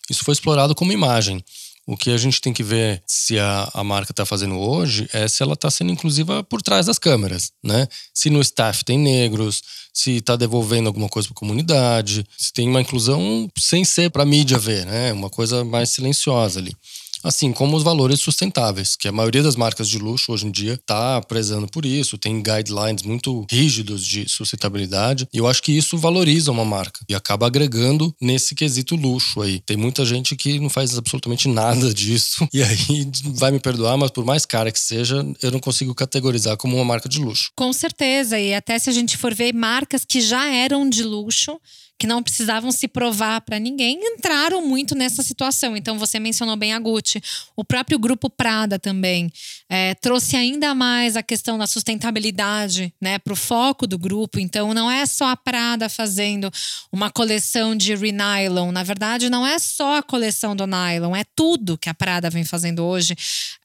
Isso 0.10 0.24
foi 0.24 0.34
explorado 0.34 0.76
como 0.76 0.92
imagem. 0.92 1.42
O 1.88 1.96
que 1.96 2.10
a 2.10 2.18
gente 2.18 2.42
tem 2.42 2.52
que 2.52 2.64
ver 2.64 3.04
se 3.06 3.38
a, 3.38 3.70
a 3.74 3.84
marca 3.84 4.12
está 4.12 4.26
fazendo 4.26 4.58
hoje 4.58 5.08
é 5.14 5.28
se 5.28 5.44
ela 5.44 5.54
está 5.54 5.70
sendo 5.70 5.92
inclusiva 5.92 6.44
por 6.44 6.62
trás 6.62 6.88
das 6.88 6.98
câmeras, 6.98 7.52
né? 7.64 7.88
Se 8.14 8.30
no 8.30 8.42
staff 8.42 8.84
tem 8.84 8.98
negros, 8.98 9.62
se 9.94 10.18
está 10.18 10.36
devolvendo 10.36 10.88
alguma 10.88 11.08
coisa 11.08 11.28
para 11.28 11.36
a 11.36 11.40
comunidade, 11.40 12.26
se 12.36 12.52
tem 12.52 12.68
uma 12.68 12.82
inclusão 12.82 13.48
sem 13.58 13.86
ser 13.86 14.10
para 14.10 14.24
a 14.24 14.26
mídia 14.26 14.58
ver, 14.58 14.86
né? 14.86 15.14
Uma 15.14 15.30
coisa 15.30 15.64
mais 15.64 15.92
silenciosa 15.92 16.60
ali 16.60 16.76
assim 17.26 17.52
como 17.52 17.76
os 17.76 17.84
valores 17.84 18.22
sustentáveis, 18.22 18.96
que 18.96 19.08
a 19.08 19.12
maioria 19.12 19.42
das 19.42 19.56
marcas 19.56 19.90
de 19.90 19.98
luxo 19.98 20.32
hoje 20.32 20.46
em 20.46 20.52
dia 20.52 20.74
está 20.74 21.20
prezando 21.22 21.68
por 21.68 21.86
isso, 21.86 22.18
tem 22.18 22.42
guidelines 22.42 23.04
muito 23.04 23.46
rígidos 23.50 24.06
de 24.06 24.30
sustentabilidade, 24.30 25.28
e 25.34 25.38
eu 25.40 25.48
acho 25.48 25.64
que 25.64 25.72
isso 25.72 25.98
valoriza 25.98 26.52
uma 26.52 26.64
marca 26.64 27.00
e 27.10 27.16
acaba 27.16 27.48
agregando 27.48 28.16
nesse 28.22 28.54
quesito 28.54 28.96
luxo 28.96 29.42
aí. 29.42 29.60
Tem 29.66 29.76
muita 29.76 30.06
gente 30.06 30.36
que 30.36 30.60
não 30.60 30.70
faz 30.70 30.98
absolutamente 30.98 31.48
nada 31.48 31.92
disso, 31.94 32.48
e 32.54 32.62
aí 32.62 33.10
vai 33.34 33.52
me 33.52 33.60
perdoar, 33.60 33.98
mas 33.98 34.12
por 34.12 34.24
mais 34.24 34.46
cara 34.46 34.72
que 34.72 34.80
seja, 34.80 35.26
eu 35.42 35.52
não 35.52 35.60
consigo 35.60 35.96
categorizar 35.96 36.56
como 36.58 36.76
uma 36.76 36.86
marca 36.86 37.10
de 37.10 37.20
luxo. 37.20 37.50
Com 37.56 37.74
certeza, 37.74 38.40
e 38.40 38.54
até 38.54 38.78
se 38.78 38.90
a 38.90 38.94
gente 38.94 39.18
for 39.18 39.34
ver 39.34 39.54
marcas 39.54 40.06
que 40.06 40.22
já 40.22 40.48
eram 40.48 40.88
de 40.88 41.04
luxo, 41.04 41.60
que 41.98 42.06
não 42.06 42.22
precisavam 42.22 42.72
se 42.72 42.88
provar 42.88 43.42
para 43.42 43.58
ninguém, 43.58 44.00
entraram 44.02 44.62
muito 44.62 44.94
nessa 44.96 45.24
situação. 45.24 45.78
Então, 45.78 45.98
você 45.98 46.20
mencionou 46.20 46.56
bem 46.58 46.74
a 46.74 46.80
Gucci. 46.80 47.22
O 47.56 47.64
próprio 47.64 47.98
Grupo 47.98 48.30
Prada 48.30 48.78
também 48.78 49.32
é, 49.70 49.94
trouxe 49.96 50.36
ainda 50.36 50.76
mais 50.76 51.16
a 51.16 51.24
questão 51.24 51.58
da 51.58 51.66
sustentabilidade 51.66 52.94
né, 53.02 53.18
para 53.18 53.34
o 53.34 53.36
foco 53.36 53.88
do 53.88 53.98
grupo. 53.98 54.40
Então, 54.40 54.74
não 54.74 54.92
é 54.92 55.06
só 55.06 55.30
a 55.30 55.38
Prada 55.38 55.88
fazendo 55.88 56.52
uma 56.92 57.10
coleção 57.10 57.76
de 57.76 57.96
renylon. 57.96 58.72
Na 58.72 58.84
verdade, 58.84 59.30
não 59.30 59.48
é 59.48 59.58
só 59.58 59.98
a 59.98 60.04
coleção 60.04 60.56
do 60.56 60.68
nylon, 60.68 61.16
é 61.16 61.24
tudo 61.36 61.78
que 61.78 61.90
a 61.90 61.94
Prada 61.94 62.30
vem 62.30 62.44
fazendo 62.44 62.84
hoje. 62.84 63.16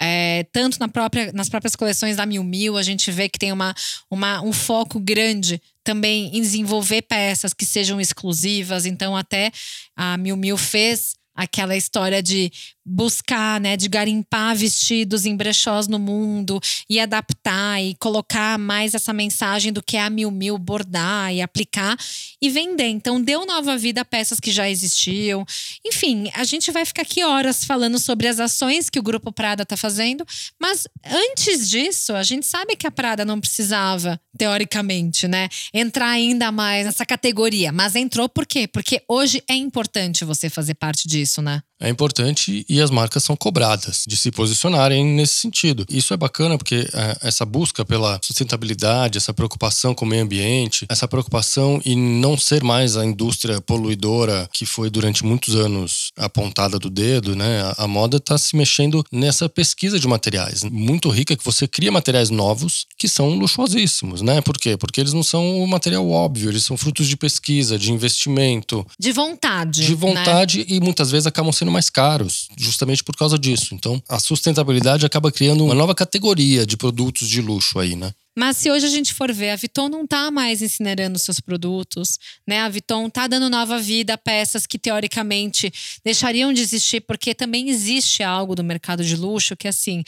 É, 0.00 0.46
tanto 0.52 0.78
na 0.78 0.88
própria, 0.88 1.32
nas 1.32 1.48
próprias 1.48 1.74
coleções 1.74 2.16
da 2.16 2.24
Miu 2.24 2.44
Miu, 2.44 2.76
a 2.76 2.82
gente 2.82 3.10
vê 3.10 3.28
que 3.28 3.38
tem 3.38 3.52
uma, 3.52 3.74
uma, 4.10 4.40
um 4.42 4.52
foco 4.52 5.00
grande 5.00 5.60
também 5.90 6.30
em 6.32 6.40
desenvolver 6.40 7.02
peças 7.02 7.52
que 7.52 7.66
sejam 7.66 8.00
exclusivas. 8.00 8.86
Então, 8.86 9.16
até 9.16 9.50
a 9.96 10.16
Miu 10.16 10.36
Miu 10.36 10.56
fez 10.56 11.16
aquela 11.40 11.74
história 11.74 12.22
de 12.22 12.52
buscar, 12.84 13.60
né, 13.60 13.76
de 13.76 13.88
garimpar 13.88 14.56
vestidos 14.56 15.24
em 15.24 15.36
brechós 15.36 15.86
no 15.86 15.98
mundo 15.98 16.60
e 16.88 16.98
adaptar 16.98 17.80
e 17.80 17.94
colocar 17.94 18.58
mais 18.58 18.94
essa 18.94 19.12
mensagem 19.12 19.72
do 19.72 19.82
que 19.82 19.96
é 19.96 20.02
a 20.02 20.10
Mil 20.10 20.30
Mil 20.30 20.58
bordar 20.58 21.32
e 21.32 21.40
aplicar 21.40 21.96
e 22.42 22.50
vender. 22.50 22.88
Então 22.88 23.22
deu 23.22 23.46
nova 23.46 23.78
vida 23.78 24.00
a 24.00 24.04
peças 24.04 24.40
que 24.40 24.50
já 24.50 24.68
existiam. 24.68 25.46
Enfim, 25.86 26.30
a 26.34 26.44
gente 26.44 26.70
vai 26.72 26.84
ficar 26.84 27.02
aqui 27.02 27.22
horas 27.22 27.64
falando 27.64 27.98
sobre 27.98 28.26
as 28.26 28.40
ações 28.40 28.90
que 28.90 28.98
o 28.98 29.02
grupo 29.02 29.32
Prada 29.32 29.62
está 29.62 29.76
fazendo, 29.76 30.26
mas 30.60 30.86
antes 31.06 31.70
disso, 31.70 32.14
a 32.14 32.22
gente 32.22 32.44
sabe 32.46 32.76
que 32.76 32.86
a 32.86 32.90
Prada 32.90 33.24
não 33.24 33.40
precisava, 33.40 34.20
teoricamente, 34.36 35.28
né, 35.28 35.48
entrar 35.72 36.08
ainda 36.08 36.50
mais 36.50 36.86
nessa 36.86 37.06
categoria, 37.06 37.70
mas 37.70 37.94
entrou 37.94 38.28
por 38.28 38.46
quê? 38.46 38.66
Porque 38.66 39.02
hoje 39.06 39.42
é 39.48 39.54
importante 39.54 40.24
você 40.24 40.50
fazer 40.50 40.74
parte 40.74 41.06
disso, 41.06 41.29
né? 41.40 41.62
É 41.80 41.88
importante 41.88 42.64
e 42.68 42.80
as 42.80 42.90
marcas 42.90 43.24
são 43.24 43.36
cobradas 43.36 44.04
de 44.06 44.16
se 44.16 44.30
posicionarem 44.30 45.04
nesse 45.04 45.34
sentido. 45.34 45.84
Isso 45.88 46.12
é 46.12 46.16
bacana 46.16 46.56
porque 46.56 46.88
é, 46.92 47.16
essa 47.22 47.44
busca 47.44 47.84
pela 47.84 48.18
sustentabilidade, 48.22 49.18
essa 49.18 49.32
preocupação 49.32 49.94
com 49.94 50.04
o 50.04 50.08
meio 50.08 50.22
ambiente, 50.22 50.86
essa 50.88 51.08
preocupação 51.08 51.80
em 51.84 51.96
não 51.96 52.36
ser 52.36 52.62
mais 52.62 52.96
a 52.96 53.04
indústria 53.04 53.60
poluidora 53.60 54.48
que 54.52 54.66
foi 54.66 54.90
durante 54.90 55.24
muitos 55.24 55.54
anos 55.54 56.10
apontada 56.16 56.78
do 56.78 56.90
dedo, 56.90 57.34
né? 57.34 57.62
A, 57.62 57.84
a 57.84 57.88
moda 57.88 58.18
está 58.18 58.36
se 58.36 58.56
mexendo 58.56 59.04
nessa 59.10 59.48
pesquisa 59.48 59.98
de 59.98 60.06
materiais 60.06 60.64
muito 60.70 61.08
rica 61.08 61.36
que 61.36 61.44
você 61.44 61.66
cria 61.66 61.90
materiais 61.92 62.30
novos 62.30 62.86
que 62.96 63.08
são 63.08 63.30
luxuosíssimos, 63.30 64.22
né? 64.22 64.40
Por 64.40 64.58
quê? 64.58 64.76
Porque 64.76 65.00
eles 65.00 65.12
não 65.12 65.22
são 65.22 65.62
o 65.62 65.66
material 65.66 66.08
óbvio, 66.08 66.50
eles 66.50 66.64
são 66.64 66.76
frutos 66.76 67.06
de 67.06 67.16
pesquisa, 67.16 67.78
de 67.78 67.92
investimento, 67.92 68.86
de 68.98 69.12
vontade, 69.12 69.86
de 69.86 69.94
vontade 69.94 70.58
né? 70.58 70.64
e 70.68 70.80
muitas 70.80 71.10
vezes 71.10 71.26
acabam 71.26 71.52
sendo 71.52 71.69
mais 71.70 71.88
caros, 71.88 72.48
justamente 72.58 73.02
por 73.02 73.16
causa 73.16 73.38
disso. 73.38 73.74
Então, 73.74 74.02
a 74.08 74.18
sustentabilidade 74.18 75.06
acaba 75.06 75.32
criando 75.32 75.64
uma 75.64 75.74
nova 75.74 75.94
categoria 75.94 76.66
de 76.66 76.76
produtos 76.76 77.28
de 77.28 77.40
luxo 77.40 77.78
aí, 77.78 77.96
né? 77.96 78.12
Mas 78.36 78.56
se 78.56 78.70
hoje 78.70 78.86
a 78.86 78.90
gente 78.90 79.12
for 79.12 79.32
ver, 79.32 79.50
a 79.50 79.56
Vuitton 79.56 79.88
não 79.88 80.04
está 80.04 80.30
mais 80.30 80.62
incinerando 80.62 81.18
seus 81.18 81.40
produtos, 81.40 82.18
né? 82.46 82.60
A 82.60 82.68
Vuitton 82.68 83.06
está 83.06 83.26
dando 83.26 83.50
nova 83.50 83.78
vida 83.78 84.14
a 84.14 84.18
peças 84.18 84.66
que 84.66 84.78
teoricamente 84.78 85.72
deixariam 86.04 86.52
de 86.52 86.60
existir, 86.60 87.00
porque 87.00 87.34
também 87.34 87.68
existe 87.68 88.22
algo 88.22 88.54
do 88.54 88.64
mercado 88.64 89.04
de 89.04 89.16
luxo 89.16 89.56
que 89.56 89.68
assim, 89.68 90.02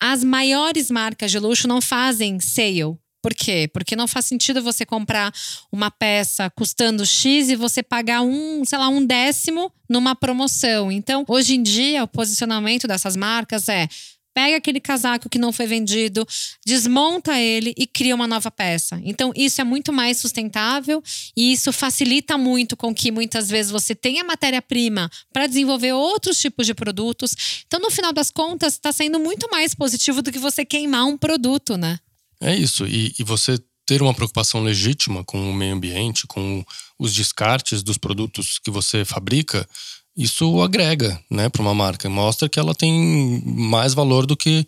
as 0.00 0.24
maiores 0.24 0.90
marcas 0.90 1.30
de 1.30 1.38
luxo 1.38 1.68
não 1.68 1.80
fazem 1.80 2.40
sale, 2.40 2.96
por 3.22 3.34
quê? 3.34 3.68
Porque 3.72 3.94
não 3.94 4.08
faz 4.08 4.26
sentido 4.26 4.62
você 4.62 4.86
comprar 4.86 5.32
uma 5.70 5.90
peça 5.90 6.50
custando 6.50 7.04
X 7.04 7.48
e 7.48 7.56
você 7.56 7.82
pagar 7.82 8.22
um, 8.22 8.64
sei 8.64 8.78
lá, 8.78 8.88
um 8.88 9.04
décimo 9.04 9.72
numa 9.88 10.14
promoção. 10.14 10.90
Então, 10.90 11.24
hoje 11.28 11.54
em 11.54 11.62
dia, 11.62 12.04
o 12.04 12.08
posicionamento 12.08 12.86
dessas 12.86 13.16
marcas 13.16 13.68
é 13.68 13.88
pega 14.32 14.56
aquele 14.56 14.80
casaco 14.80 15.28
que 15.28 15.38
não 15.38 15.52
foi 15.52 15.66
vendido, 15.66 16.26
desmonta 16.64 17.38
ele 17.38 17.74
e 17.76 17.86
cria 17.86 18.14
uma 18.14 18.26
nova 18.26 18.50
peça. 18.50 19.00
Então, 19.04 19.32
isso 19.34 19.60
é 19.60 19.64
muito 19.64 19.92
mais 19.92 20.18
sustentável 20.18 21.02
e 21.36 21.52
isso 21.52 21.72
facilita 21.72 22.38
muito 22.38 22.76
com 22.76 22.94
que 22.94 23.10
muitas 23.10 23.50
vezes 23.50 23.70
você 23.70 23.94
tenha 23.94 24.24
matéria-prima 24.24 25.10
para 25.32 25.46
desenvolver 25.46 25.92
outros 25.92 26.38
tipos 26.40 26.66
de 26.66 26.74
produtos. 26.74 27.62
Então, 27.66 27.80
no 27.80 27.90
final 27.90 28.12
das 28.12 28.30
contas, 28.30 28.74
está 28.74 28.92
sendo 28.92 29.18
muito 29.18 29.50
mais 29.50 29.74
positivo 29.74 30.22
do 30.22 30.32
que 30.32 30.38
você 30.38 30.64
queimar 30.64 31.04
um 31.06 31.18
produto, 31.18 31.76
né? 31.76 31.98
É 32.40 32.54
isso. 32.54 32.86
E, 32.86 33.14
e 33.18 33.24
você 33.24 33.58
ter 33.86 34.02
uma 34.02 34.14
preocupação 34.14 34.62
legítima 34.62 35.24
com 35.24 35.50
o 35.50 35.54
meio 35.54 35.74
ambiente, 35.74 36.26
com 36.26 36.64
os 36.98 37.12
descartes 37.12 37.82
dos 37.82 37.98
produtos 37.98 38.58
que 38.62 38.70
você 38.70 39.04
fabrica, 39.04 39.68
isso 40.16 40.62
agrega 40.62 41.20
né, 41.30 41.48
para 41.48 41.62
uma 41.62 41.74
marca. 41.74 42.08
Mostra 42.08 42.48
que 42.48 42.58
ela 42.58 42.74
tem 42.74 43.42
mais 43.44 43.94
valor 43.94 44.26
do 44.26 44.36
que 44.36 44.64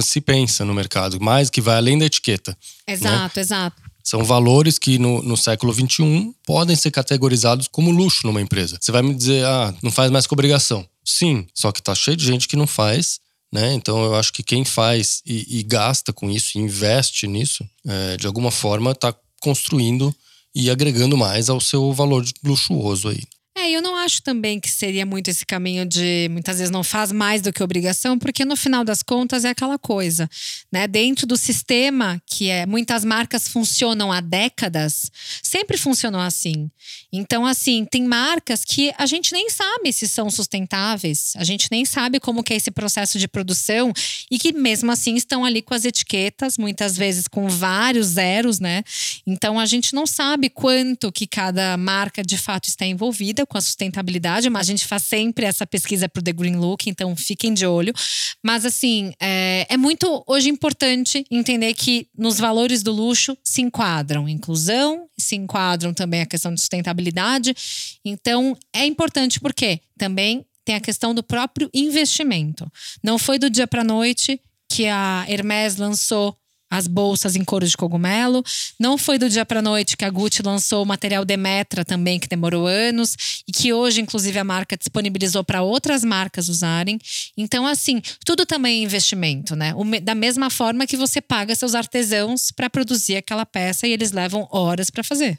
se 0.00 0.20
pensa 0.20 0.64
no 0.64 0.74
mercado, 0.74 1.20
mais 1.20 1.48
que 1.48 1.60
vai 1.60 1.76
além 1.76 1.98
da 1.98 2.04
etiqueta. 2.04 2.56
Né? 2.86 2.94
Exato, 2.94 3.36
né? 3.36 3.42
exato. 3.42 3.82
São 4.04 4.24
valores 4.24 4.78
que 4.78 4.98
no, 4.98 5.22
no 5.22 5.36
século 5.36 5.72
XXI 5.72 6.32
podem 6.46 6.76
ser 6.76 6.90
categorizados 6.90 7.68
como 7.68 7.90
luxo 7.90 8.26
numa 8.26 8.40
empresa. 8.40 8.78
Você 8.80 8.90
vai 8.90 9.02
me 9.02 9.14
dizer, 9.14 9.44
ah, 9.44 9.74
não 9.82 9.90
faz 9.90 10.10
mais 10.10 10.26
com 10.26 10.34
obrigação. 10.34 10.86
Sim, 11.04 11.46
só 11.54 11.72
que 11.72 11.82
tá 11.82 11.94
cheio 11.94 12.16
de 12.16 12.24
gente 12.24 12.48
que 12.48 12.56
não 12.56 12.66
faz 12.66 13.20
né? 13.52 13.74
Então 13.74 14.04
eu 14.04 14.14
acho 14.14 14.32
que 14.32 14.42
quem 14.42 14.64
faz 14.64 15.22
e, 15.24 15.58
e 15.58 15.62
gasta 15.62 16.12
com 16.12 16.30
isso, 16.30 16.58
investe 16.58 17.26
nisso, 17.26 17.68
é, 17.86 18.16
de 18.16 18.26
alguma 18.26 18.50
forma 18.50 18.92
está 18.92 19.14
construindo 19.40 20.14
e 20.54 20.70
agregando 20.70 21.16
mais 21.16 21.48
ao 21.48 21.60
seu 21.60 21.92
valor 21.92 22.24
luxuoso 22.44 23.08
aí. 23.08 23.22
É, 23.68 23.72
eu 23.72 23.82
não 23.82 23.96
acho 23.96 24.22
também 24.22 24.58
que 24.58 24.70
seria 24.70 25.04
muito 25.04 25.28
esse 25.28 25.44
caminho 25.44 25.84
de 25.84 26.28
muitas 26.30 26.58
vezes 26.58 26.70
não 26.70 26.82
faz 26.82 27.12
mais 27.12 27.42
do 27.42 27.52
que 27.52 27.62
obrigação, 27.62 28.18
porque 28.18 28.44
no 28.44 28.56
final 28.56 28.82
das 28.82 29.02
contas 29.02 29.44
é 29.44 29.50
aquela 29.50 29.78
coisa, 29.78 30.28
né? 30.72 30.88
Dentro 30.88 31.26
do 31.26 31.36
sistema 31.36 32.20
que 32.26 32.48
é 32.48 32.64
muitas 32.64 33.04
marcas 33.04 33.46
funcionam 33.46 34.10
há 34.10 34.20
décadas, 34.20 35.10
sempre 35.42 35.76
funcionou 35.76 36.20
assim. 36.20 36.70
Então, 37.12 37.46
assim, 37.46 37.84
tem 37.84 38.04
marcas 38.04 38.64
que 38.64 38.92
a 38.96 39.06
gente 39.06 39.32
nem 39.32 39.50
sabe 39.50 39.92
se 39.92 40.08
são 40.08 40.30
sustentáveis, 40.30 41.32
a 41.36 41.44
gente 41.44 41.68
nem 41.70 41.84
sabe 41.84 42.20
como 42.20 42.42
que 42.42 42.54
é 42.54 42.56
esse 42.56 42.70
processo 42.70 43.18
de 43.18 43.28
produção 43.28 43.92
e 44.30 44.38
que 44.38 44.52
mesmo 44.52 44.90
assim 44.90 45.14
estão 45.14 45.44
ali 45.44 45.60
com 45.60 45.74
as 45.74 45.84
etiquetas, 45.84 46.56
muitas 46.56 46.96
vezes 46.96 47.28
com 47.28 47.48
vários 47.48 48.06
zeros, 48.08 48.60
né? 48.60 48.82
Então 49.26 49.58
a 49.58 49.66
gente 49.66 49.94
não 49.94 50.06
sabe 50.06 50.48
quanto 50.48 51.12
que 51.12 51.26
cada 51.26 51.76
marca 51.76 52.22
de 52.22 52.38
fato 52.38 52.68
está 52.68 52.86
envolvida 52.86 53.46
com 53.58 53.60
a 53.60 53.60
sustentabilidade, 53.60 54.48
mas 54.48 54.68
a 54.68 54.70
gente 54.70 54.86
faz 54.86 55.02
sempre 55.02 55.44
essa 55.44 55.66
pesquisa 55.66 56.08
para 56.08 56.20
o 56.20 56.22
The 56.22 56.32
Green 56.32 56.56
Look, 56.56 56.88
então 56.88 57.14
fiquem 57.16 57.52
de 57.52 57.66
olho. 57.66 57.92
Mas 58.42 58.64
assim, 58.64 59.12
é, 59.20 59.66
é 59.68 59.76
muito 59.76 60.22
hoje 60.26 60.48
importante 60.48 61.24
entender 61.30 61.74
que 61.74 62.08
nos 62.16 62.38
valores 62.38 62.82
do 62.82 62.92
luxo 62.92 63.36
se 63.42 63.60
enquadram 63.60 64.28
inclusão, 64.28 65.08
se 65.18 65.34
enquadram 65.34 65.92
também 65.92 66.20
a 66.20 66.26
questão 66.26 66.54
de 66.54 66.60
sustentabilidade. 66.60 67.54
Então 68.04 68.56
é 68.72 68.86
importante 68.86 69.40
porque 69.40 69.80
também 69.98 70.44
tem 70.64 70.76
a 70.76 70.80
questão 70.80 71.14
do 71.14 71.22
próprio 71.22 71.68
investimento. 71.74 72.70
Não 73.02 73.18
foi 73.18 73.38
do 73.38 73.50
dia 73.50 73.66
para 73.66 73.82
noite 73.82 74.40
que 74.70 74.86
a 74.86 75.24
Hermès 75.28 75.76
lançou 75.76 76.36
as 76.70 76.86
bolsas 76.86 77.36
em 77.36 77.44
couro 77.44 77.66
de 77.66 77.76
cogumelo. 77.76 78.42
Não 78.78 78.98
foi 78.98 79.18
do 79.18 79.28
dia 79.28 79.44
para 79.44 79.62
noite 79.62 79.96
que 79.96 80.04
a 80.04 80.10
Gucci 80.10 80.42
lançou 80.42 80.82
o 80.82 80.86
material 80.86 81.24
Demetra 81.24 81.84
também, 81.84 82.18
que 82.18 82.28
demorou 82.28 82.66
anos 82.66 83.42
e 83.46 83.52
que 83.52 83.72
hoje, 83.72 84.00
inclusive, 84.00 84.38
a 84.38 84.44
marca 84.44 84.76
disponibilizou 84.76 85.42
para 85.44 85.62
outras 85.62 86.04
marcas 86.04 86.48
usarem. 86.48 86.98
Então, 87.36 87.66
assim, 87.66 88.00
tudo 88.24 88.44
também 88.44 88.80
é 88.80 88.84
investimento, 88.84 89.56
né? 89.56 89.72
Da 90.02 90.14
mesma 90.14 90.50
forma 90.50 90.86
que 90.86 90.96
você 90.96 91.20
paga 91.20 91.54
seus 91.54 91.74
artesãos 91.74 92.50
para 92.50 92.70
produzir 92.70 93.16
aquela 93.16 93.46
peça 93.46 93.86
e 93.86 93.92
eles 93.92 94.12
levam 94.12 94.46
horas 94.50 94.90
para 94.90 95.02
fazer. 95.02 95.38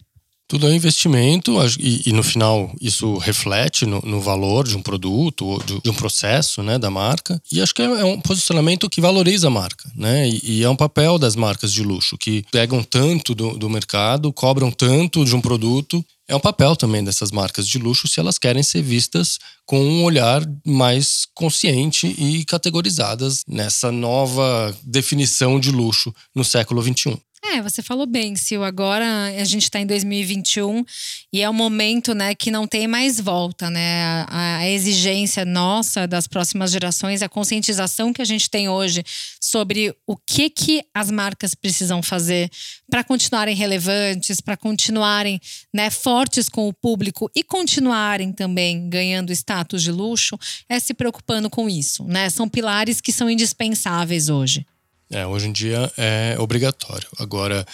Tudo 0.50 0.68
é 0.68 0.74
investimento 0.74 1.56
e, 1.80 2.10
e 2.10 2.12
no 2.12 2.24
final 2.24 2.74
isso 2.82 3.18
reflete 3.20 3.86
no, 3.86 4.02
no, 4.02 4.20
valor 4.20 4.68
de 4.68 4.76
um 4.76 4.82
produto 4.82 5.62
de, 5.64 5.80
de, 5.80 5.90
um 5.92 5.94
processo 5.94 6.64
né, 6.64 6.80
da 6.80 6.90
marca. 6.90 7.40
E 7.52 7.62
acho 7.62 7.74
que 7.74 7.84
é, 7.84 7.86
é 7.86 8.04
um 8.04 8.20
posicionamento 8.20 8.90
que 8.90 9.00
valoriza 9.00 9.46
a 9.46 9.52
marca. 9.52 9.88
Né? 9.96 10.28
E, 10.28 10.42
e, 10.44 10.64
é 10.64 10.70
um 10.70 10.76
papel 10.76 11.20
das 11.20 11.36
marcas 11.36 11.72
de 11.72 11.84
luxo 11.84 12.18
que 12.18 12.44
pegam 12.52 12.82
tanto 12.82 13.36
do, 13.36 13.60
do 13.60 13.70
mercado, 13.70 14.34
cobram 14.34 14.72
tanto 14.72 15.24
de 15.24 15.36
um 15.36 15.40
produto 15.40 16.04
é 16.30 16.36
um 16.36 16.40
papel 16.40 16.76
também 16.76 17.04
dessas 17.04 17.32
marcas 17.32 17.68
de 17.68 17.80
luxo 17.80 18.08
se 18.08 18.20
elas 18.20 18.38
querem 18.38 18.62
ser 18.62 18.84
vistas 18.84 19.40
com 19.66 19.84
um 19.84 20.04
olhar 20.04 20.44
mais 20.64 21.28
consciente 21.34 22.06
e 22.06 22.46
categorizadas 22.46 23.44
nessa 23.48 23.92
nova 23.92 24.76
definição 24.84 25.60
de 25.60 25.72
luxo 25.72 26.14
no 26.36 26.46
século 26.46 26.84
XXI. 26.84 27.20
É, 27.42 27.62
você 27.62 27.82
falou 27.82 28.06
bem, 28.06 28.36
Sil. 28.36 28.62
Agora 28.64 29.06
a 29.28 29.44
gente 29.46 29.64
está 29.64 29.80
em 29.80 29.86
2021 29.86 30.84
e 31.32 31.42
é 31.42 31.50
um 31.50 31.54
momento, 31.54 32.14
né, 32.14 32.36
que 32.36 32.52
não 32.52 32.68
tem 32.68 32.86
mais 32.86 33.20
volta, 33.20 33.70
né? 33.70 34.26
A, 34.28 34.58
a, 34.58 34.70
exigência 34.70 35.46
nossa 35.46 36.06
das 36.06 36.28
próximas 36.28 36.70
gerações, 36.70 37.22
a 37.22 37.30
conscientização 37.30 38.12
que 38.12 38.22
a 38.22 38.26
gente 38.26 38.50
tem 38.50 38.68
hoje 38.68 39.04
sobre 39.42 39.96
o 40.06 40.18
que 40.18 40.50
que 40.50 40.84
as 40.94 41.10
marcas 41.10 41.56
precisam 41.56 42.04
fazer 42.04 42.50
para 42.92 43.06
continuarem 43.06 43.56
relevantes, 43.56 44.42
para 44.42 44.58
continuarem, 44.58 45.40
né, 45.74 45.90
fortes 45.90 46.50
com 46.50 46.68
o 46.68 46.74
público 46.74 47.32
e 47.34 47.42
continuarem 47.42 48.34
também 48.34 48.90
ganhando 48.90 49.32
status 49.32 49.82
de 49.82 49.92
luxo, 49.92 50.38
é 50.68 50.78
se 50.78 50.94
preocupando 50.94 51.50
com 51.50 51.70
isso, 51.70 52.04
né? 52.04 52.30
São 52.30 52.50
pilares 52.50 53.00
que 53.00 53.14
são 53.14 53.30
indispensáveis 53.30 54.28
hoje. 54.28 54.66
É, 55.12 55.26
hoje 55.26 55.48
em 55.48 55.52
dia 55.52 55.92
é 55.98 56.36
obrigatório. 56.40 57.08
Agora, 57.18 57.66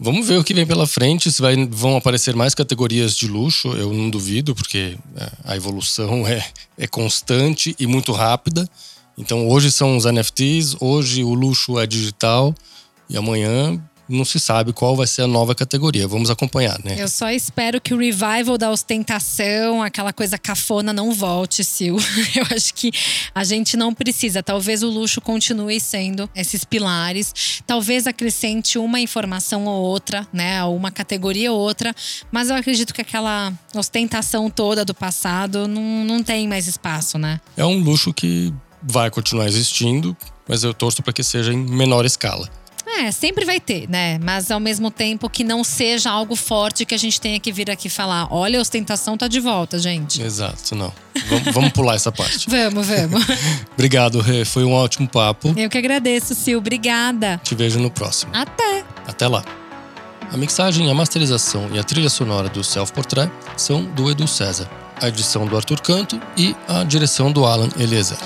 vamos 0.00 0.26
ver 0.26 0.38
o 0.38 0.44
que 0.44 0.54
vem 0.54 0.66
pela 0.66 0.86
frente. 0.86 1.30
Se 1.30 1.42
vai, 1.42 1.54
vão 1.66 1.96
aparecer 1.96 2.34
mais 2.34 2.54
categorias 2.54 3.14
de 3.14 3.28
luxo, 3.28 3.68
eu 3.72 3.92
não 3.92 4.08
duvido, 4.08 4.54
porque 4.54 4.96
é, 5.16 5.30
a 5.44 5.56
evolução 5.56 6.26
é, 6.28 6.44
é 6.78 6.86
constante 6.86 7.76
e 7.78 7.86
muito 7.86 8.12
rápida. 8.12 8.68
Então, 9.18 9.48
hoje 9.48 9.70
são 9.70 9.96
os 9.96 10.04
NFTs, 10.04 10.76
hoje 10.80 11.24
o 11.24 11.34
luxo 11.34 11.78
é 11.78 11.86
digital 11.86 12.54
e 13.10 13.16
amanhã 13.16 13.78
não 14.08 14.24
se 14.24 14.40
sabe 14.40 14.72
qual 14.72 14.96
vai 14.96 15.06
ser 15.06 15.22
a 15.22 15.26
nova 15.26 15.54
categoria. 15.54 16.08
Vamos 16.08 16.30
acompanhar, 16.30 16.78
né? 16.82 16.96
Eu 16.98 17.08
só 17.08 17.30
espero 17.30 17.80
que 17.80 17.92
o 17.92 17.98
revival 17.98 18.56
da 18.56 18.70
ostentação, 18.70 19.82
aquela 19.82 20.12
coisa 20.12 20.38
cafona, 20.38 20.92
não 20.92 21.12
volte, 21.12 21.62
Sil. 21.62 21.96
Eu 22.34 22.46
acho 22.56 22.72
que 22.74 22.90
a 23.34 23.44
gente 23.44 23.76
não 23.76 23.92
precisa. 23.92 24.42
Talvez 24.42 24.82
o 24.82 24.88
luxo 24.88 25.20
continue 25.20 25.78
sendo 25.80 26.28
esses 26.34 26.64
pilares. 26.64 27.62
Talvez 27.66 28.06
acrescente 28.06 28.78
uma 28.78 29.00
informação 29.00 29.66
ou 29.66 29.82
outra, 29.82 30.26
né? 30.32 30.62
Uma 30.64 30.90
categoria 30.90 31.52
ou 31.52 31.58
outra. 31.58 31.94
Mas 32.32 32.48
eu 32.48 32.56
acredito 32.56 32.94
que 32.94 33.00
aquela 33.00 33.52
ostentação 33.74 34.48
toda 34.48 34.84
do 34.84 34.94
passado 34.94 35.68
não, 35.68 36.04
não 36.04 36.22
tem 36.22 36.48
mais 36.48 36.66
espaço, 36.66 37.18
né? 37.18 37.40
É 37.56 37.64
um 37.64 37.78
luxo 37.78 38.12
que 38.12 38.52
vai 38.82 39.10
continuar 39.10 39.46
existindo, 39.46 40.16
mas 40.48 40.64
eu 40.64 40.72
torço 40.72 41.02
para 41.02 41.12
que 41.12 41.22
seja 41.22 41.52
em 41.52 41.56
menor 41.56 42.04
escala. 42.04 42.48
É, 42.98 43.12
sempre 43.12 43.44
vai 43.44 43.60
ter, 43.60 43.88
né? 43.88 44.18
Mas 44.18 44.50
ao 44.50 44.58
mesmo 44.58 44.90
tempo 44.90 45.30
que 45.30 45.44
não 45.44 45.62
seja 45.62 46.10
algo 46.10 46.34
forte 46.34 46.84
que 46.84 46.94
a 46.94 46.98
gente 46.98 47.20
tenha 47.20 47.38
que 47.38 47.52
vir 47.52 47.70
aqui 47.70 47.88
falar: 47.88 48.26
olha, 48.32 48.58
a 48.58 48.62
ostentação 48.62 49.16
tá 49.16 49.28
de 49.28 49.38
volta, 49.38 49.78
gente. 49.78 50.20
Exato, 50.20 50.74
não. 50.74 50.92
Vamos, 51.28 51.54
vamos 51.54 51.70
pular 51.70 51.94
essa 51.94 52.10
parte. 52.10 52.48
vamos, 52.50 52.88
vamos. 52.88 53.24
Obrigado, 53.74 54.20
Rê. 54.20 54.44
Foi 54.44 54.64
um 54.64 54.72
ótimo 54.72 55.08
papo. 55.08 55.54
Eu 55.56 55.70
que 55.70 55.78
agradeço, 55.78 56.34
Sil. 56.34 56.58
Obrigada. 56.58 57.40
Te 57.44 57.54
vejo 57.54 57.78
no 57.78 57.90
próximo. 57.90 58.32
Até. 58.34 58.84
Até 59.06 59.28
lá. 59.28 59.44
A 60.32 60.36
mixagem, 60.36 60.90
a 60.90 60.94
masterização 60.94 61.70
e 61.72 61.78
a 61.78 61.84
trilha 61.84 62.10
sonora 62.10 62.48
do 62.48 62.64
Self 62.64 62.92
Portrait 62.92 63.30
são 63.56 63.84
do 63.84 64.10
Edu 64.10 64.26
César, 64.26 64.68
a 65.00 65.08
edição 65.08 65.46
do 65.46 65.56
Arthur 65.56 65.80
Canto 65.80 66.20
e 66.36 66.54
a 66.66 66.84
direção 66.84 67.32
do 67.32 67.46
Alan 67.46 67.70
Eliezer. 67.78 68.18